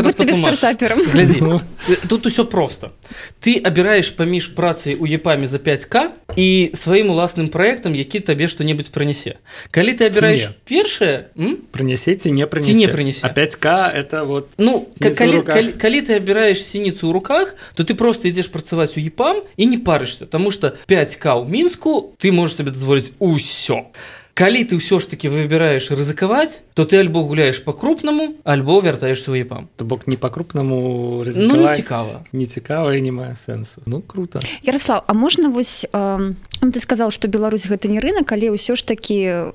ну. 1.40 1.60
тут 2.08 2.26
усё 2.26 2.44
просто. 2.44 2.92
Ты 3.40 3.60
абіраеш 3.60 4.10
паміж 4.16 4.56
працай 4.56 4.96
у 4.96 5.04
епаме 5.04 5.46
за 5.46 5.58
5к 5.58 6.10
і 6.36 6.72
сваім 6.74 7.12
уласным 7.12 7.48
проектам 7.48 7.94
які 7.94 8.20
табе 8.20 8.48
что-небудзь 8.48 8.88
прынясе 8.88 9.36
калі 9.70 9.92
ты 9.92 10.08
абіраеш 10.08 10.56
першае 10.64 11.28
прынясеце 11.72 12.32
не 12.32 12.46
прыні 12.48 12.72
не 12.72 12.88
прынесе 12.88 13.20
а 13.22 13.28
5к 13.28 13.68
это 13.92 14.24
вот 14.24 14.48
ну 14.56 14.88
калі, 14.98 15.44
калі, 15.44 15.72
калі 15.76 15.98
ты 16.00 16.16
абіраеш 16.16 16.64
сініцу 16.64 17.08
ў 17.08 17.12
руках 17.12 17.54
то 17.76 17.84
ты 17.84 17.92
просто 17.92 18.32
ідзеш 18.32 18.48
працаваць 18.48 18.96
у 18.96 19.00
епам 19.04 19.44
і 19.56 19.66
не 19.68 19.76
парышся 19.76 20.24
тому 20.24 20.50
что 20.50 20.72
5к 20.88 21.20
ў 21.20 21.44
мінску 21.44 22.16
ты 22.16 22.32
можешь 22.32 22.56
себе 22.56 22.72
дазволіць 22.72 23.12
усё 23.20 23.92
а 23.92 24.17
калі 24.38 24.62
ты 24.62 24.78
ўсё 24.78 25.02
ж 25.02 25.10
таки 25.10 25.26
выбіраеш 25.26 25.90
рызыкаваць 25.90 26.62
то 26.78 26.86
ты 26.86 27.02
альбо 27.02 27.26
гуляеш 27.26 27.58
по-крупнаму 27.66 28.38
альбо 28.46 28.78
вяртаешься 28.78 29.34
ў 29.34 29.42
епам 29.42 29.66
то 29.74 29.82
бок 29.82 30.06
не 30.06 30.14
по-крупнаму 30.14 31.26
ну, 31.26 31.54
не 31.58 31.74
цікава 31.74 32.22
не 32.30 32.46
цікава 32.46 32.94
і 32.94 33.02
не 33.02 33.10
мае 33.10 33.34
сэнсу 33.34 33.82
ну 33.86 33.98
круто. 33.98 34.38
Ярослав 34.62 35.02
А 35.06 35.12
можна 35.12 35.50
вось 35.50 35.86
э, 35.90 36.34
ты 36.62 36.78
сказал 36.78 37.10
что 37.10 37.26
Беларусь 37.26 37.66
гэта 37.66 37.90
не 37.90 37.98
рынок 37.98 38.30
але 38.30 38.54
ўсё 38.54 38.78
ж 38.78 38.86
таки 38.86 39.50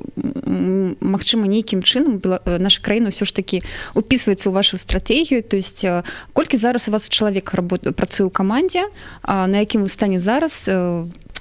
Мачыма 1.00 1.48
нейкім 1.48 1.80
чынам 1.80 2.20
наша 2.46 2.84
краіна 2.84 3.16
ўсё 3.16 3.24
ж 3.24 3.32
таки 3.32 3.64
упісваецца 3.96 4.50
ў 4.50 4.54
вашу 4.54 4.78
стратегію. 4.78 5.44
То 5.44 5.56
есть 5.56 5.86
колькі 6.34 6.58
зараз 6.58 6.88
у 6.88 6.92
вас 6.92 7.08
чалавек 7.08 7.54
работаю 7.54 7.96
працую 7.96 8.28
ў 8.28 8.32
камандзе 8.32 8.84
на 9.24 9.58
якім 9.64 9.88
вы 9.88 9.90
стане 9.90 10.20
зараз 10.20 10.68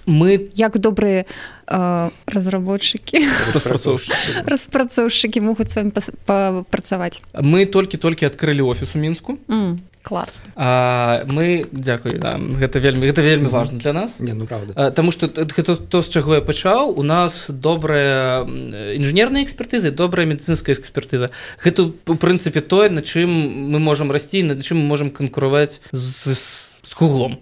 мы 0.07 0.51
як 0.55 0.79
добрыя 0.79 1.25
разработчыкі. 1.67 3.23
Распрацоўшчыкі. 4.45 5.41
Могуць 5.41 5.71
с 5.71 5.77
вами 5.77 5.93
папрацаваць. 6.27 7.23
Мы 7.33 7.67
толькі-толькі 7.67 8.27
адкрылі 8.27 8.63
офіс 8.63 8.95
у 8.95 8.99
мінску. 8.99 9.39
Класс. 10.03 10.43
А, 10.57 11.23
мы 11.31 11.65
дзякуй 11.71 12.19
да, 12.19 12.35
гэта 12.35 12.83
вельмі 12.83 13.07
гэта 13.07 13.23
вельмі 13.23 13.47
важно 13.47 13.79
для 13.79 13.93
нас. 13.93 14.19
Не 14.19 14.35
ну 14.35 14.47
правда. 14.47 14.75
А, 14.75 14.91
Таму 14.91 15.13
что 15.13 15.29
гэта 15.29 15.77
то 15.77 16.03
з 16.03 16.09
чаго 16.09 16.35
я 16.35 16.41
пачаў. 16.43 16.99
У 16.99 17.03
нас 17.07 17.47
добрая 17.47 18.43
інжынерная 18.43 19.45
экспертызы 19.45 19.93
добрая 19.93 20.27
медыцынская 20.27 20.75
экспертыза. 20.75 21.31
Гэта 21.63 21.95
у 21.95 22.15
прынцыпе 22.19 22.61
тое 22.61 22.91
на 22.91 23.03
чым 23.03 23.31
мы 23.71 23.79
можемм 23.79 24.11
расці 24.11 24.43
над 24.43 24.67
чым 24.67 24.83
мы 24.83 24.87
можемм 24.91 25.11
канкуруваць 25.11 25.79
з 25.93 26.35
з 26.35 26.72
куглом. 26.95 27.39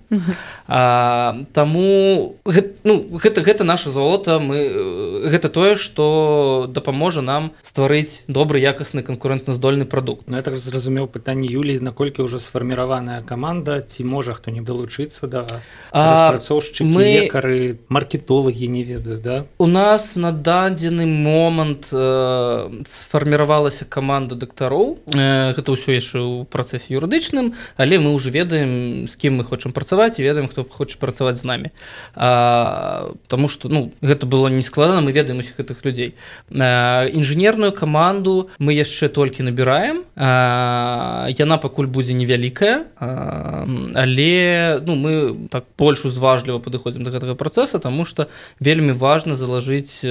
Таму 0.66 2.36
ну, 2.84 2.94
гэта, 3.10 3.40
гэта 3.42 3.64
наша 3.64 3.90
золото 3.90 4.38
мы 4.38 5.28
гэта 5.28 5.48
тое 5.48 5.76
што 5.76 6.66
дапаможа 6.68 7.20
нам 7.20 7.52
стварыць 7.62 8.22
добры 8.28 8.60
якасны 8.60 9.02
канкурэнтназдольны 9.02 9.84
прадукт. 9.84 10.28
Ну 10.28 10.36
я 10.36 10.42
так 10.42 10.56
зразумеў 10.56 11.08
пытанне 11.08 11.48
Юлі 11.48 11.80
наколькі 11.80 12.22
ўжо 12.24 12.38
сфарміраваная 12.38 13.22
каманда 13.22 13.80
ці 13.80 14.04
можа 14.04 14.34
хто 14.34 14.50
не 14.50 14.60
далучыцца 14.60 15.26
да 15.26 15.44
вас? 15.48 15.68
Працоўшчы 15.92 16.84
мы 16.84 17.28
кары 17.32 17.80
маркетолагі 17.88 18.68
не 18.68 18.84
ведаю 18.84 19.18
да? 19.20 19.44
У 19.58 19.66
нас 19.66 20.16
на 20.16 20.32
дадзены 20.32 21.06
момант 21.06 21.88
э, 21.92 22.84
сфарміравалася 22.86 23.84
каманда 23.84 24.34
дактароў. 24.34 25.00
Э, 25.14 25.52
гэта 25.56 25.68
ўсё 25.72 25.96
яшчэ 25.96 26.18
ў 26.20 26.44
працэсе 26.46 26.94
юрыдычным 26.94 27.54
але 27.76 27.98
мы 27.98 28.14
ўжо 28.14 28.30
ведаем 28.30 29.06
з 29.08 29.16
кім 29.16 29.39
мы 29.40 29.44
хочам 29.44 29.72
працаваць 29.72 30.20
і 30.20 30.22
ведаем 30.22 30.48
хто 30.48 30.64
хоча 30.68 31.00
працаваць 31.00 31.40
з 31.40 31.44
намі. 31.48 31.72
Таму 32.14 33.48
что 33.48 33.68
ну 33.68 33.92
гэта 34.04 34.28
было 34.28 34.52
не 34.52 34.62
складана 34.62 35.00
мы 35.00 35.12
ведаем 35.12 35.40
усіх 35.40 35.56
гэтых 35.56 35.80
людзей. 35.84 36.14
Інжынерную 36.52 37.72
каманду 37.72 38.50
мы 38.60 38.76
яшчэ 38.76 39.08
толькі 39.08 39.48
набіраем. 39.48 40.04
Яна 40.16 41.56
пакуль 41.56 41.88
будзе 41.88 42.12
невялікая 42.12 42.84
але 43.00 44.80
ну 44.84 44.94
мы 44.94 45.48
так 45.48 45.64
больш 45.78 46.04
узважліва 46.04 46.60
падыходзім 46.60 47.02
до 47.02 47.10
гэтага 47.10 47.34
працэса 47.34 47.80
тому 47.80 48.04
что 48.04 48.28
вельмі 48.60 48.92
важна 48.92 49.34
залажыць 49.34 50.04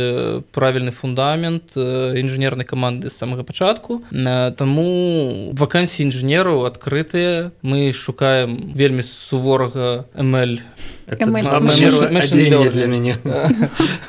правільны 0.52 0.92
фундамент 0.92 1.78
інжынернай 1.78 2.65
каманды 2.65 3.10
з 3.10 3.18
самага 3.18 3.44
пачатку. 3.44 4.02
Таму 4.12 5.54
вакансіі 5.54 6.08
інжынераў 6.08 6.65
адкрытыя. 6.65 7.52
Мы 7.62 7.92
шукаем 7.94 8.74
вельмі 8.76 9.04
суворага 9.12 10.06
ML 11.17 12.69
для 12.69 12.88
мяне 12.88 13.15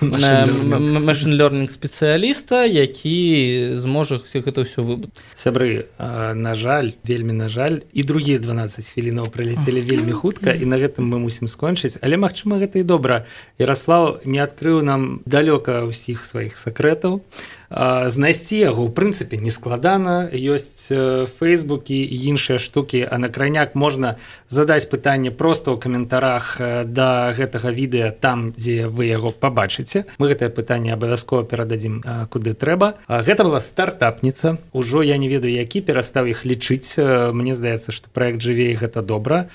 машин 0.01 1.33
learning 1.41 1.69
спецыяліста 1.71 2.65
які 2.69 3.77
зможа 3.77 4.21
гэта 4.21 4.65
ўсё 4.65 4.85
выбыць 4.85 5.15
сябры 5.35 5.89
на 5.99 6.55
жаль 6.55 6.93
вельмі 7.05 7.33
на 7.33 7.49
жаль 7.49 7.81
і 7.93 8.03
другія 8.03 8.39
12 8.39 8.85
хвілінаў 8.93 9.31
прыляцелі 9.31 9.81
вельмі 9.81 10.13
хутка 10.13 10.53
і 10.53 10.65
на 10.67 10.77
гэтым 10.77 11.09
мы 11.09 11.19
мусім 11.19 11.49
скончыць. 11.49 11.99
Але 12.03 12.17
магчыма 12.17 12.61
гэта 12.61 12.81
і 12.81 12.85
добра. 12.85 13.25
Ярослав 13.59 14.21
не 14.25 14.41
адкрыў 14.41 14.83
нам 14.83 15.21
далёка 15.27 15.85
ўсіх 15.87 16.25
сваіх 16.25 16.57
сакрэтаў. 16.57 17.23
Знайсці 17.71 18.59
яго 18.59 18.83
ў 18.83 18.91
прынцыпе 18.91 19.39
не 19.39 19.51
складана. 19.55 20.27
Ёсць 20.27 20.91
фейсбукі 21.39 21.99
і 22.03 22.17
іншыя 22.35 22.59
штукі 22.59 23.07
а 23.07 23.19
на 23.19 23.31
крайняк 23.31 23.75
можна 23.75 24.19
задаць 24.49 24.91
пытанне 24.91 25.31
просто 25.31 25.75
ў 25.75 25.79
каментарах 25.79 26.59
да 26.91 27.31
гэтага 27.33 27.71
відэа 27.71 28.11
там 28.11 28.51
дзе 28.53 28.91
вы 28.91 29.07
яго 29.07 29.31
пабачыце. 29.31 30.05
Мы 30.19 30.35
гэтае 30.35 30.51
пытанне 30.51 30.93
абавязкова 30.93 31.47
перададзім 31.47 32.03
куды 32.29 32.55
трэба. 32.59 32.99
Гэта 33.07 33.47
была 33.47 33.61
стартапніца. 33.63 34.59
Ужо 34.75 35.03
я 35.07 35.17
не 35.17 35.31
ведаю 35.31 35.55
які 35.55 35.81
перастаў 35.81 36.27
іх 36.27 36.43
лічыць. 36.43 36.99
Мне 37.31 37.55
здаецца 37.55 37.95
што 37.95 38.11
проект 38.11 38.43
жыве 38.43 38.75
і 38.75 38.79
гэта 38.83 39.07
добра. 39.07 39.47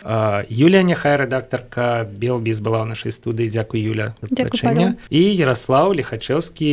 Юлія 0.48 0.88
няхай 0.88 1.19
рэдактарка 1.19 2.08
белбіз 2.08 2.63
была 2.63 2.88
ў 2.88 2.95
нашай 2.95 3.12
студыі. 3.12 3.52
Дзякуй 3.52 3.84
Юля 3.84 4.15
і 5.12 5.21
Ярослав 5.36 5.91
лихачеўскі 5.91 6.71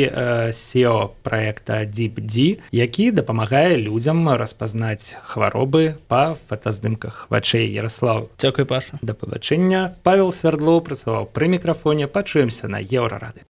сео 0.54 1.10
про 1.22 1.32
проекта 1.32 1.72
DeepD, 1.88 2.60
які 2.72 3.10
дапамагае 3.10 3.80
людзям 3.80 4.28
распазнаць 4.28 5.16
хваробы 5.24 5.96
па 6.12 6.36
фотаздымках 6.36 7.26
вачэй. 7.32 7.72
Ярослав. 7.72 8.28
Дзякуй 8.36 8.68
паша. 8.68 9.00
Да 9.00 9.16
пабачэння. 9.16 9.96
Павел 10.04 10.30
Свярдлоў 10.52 10.80
працаваў 10.84 11.24
пры 11.32 11.46
мікрафоне, 11.48 12.06
пачуемся 12.12 12.68
на 12.68 12.76
еўрарады. 12.76 13.40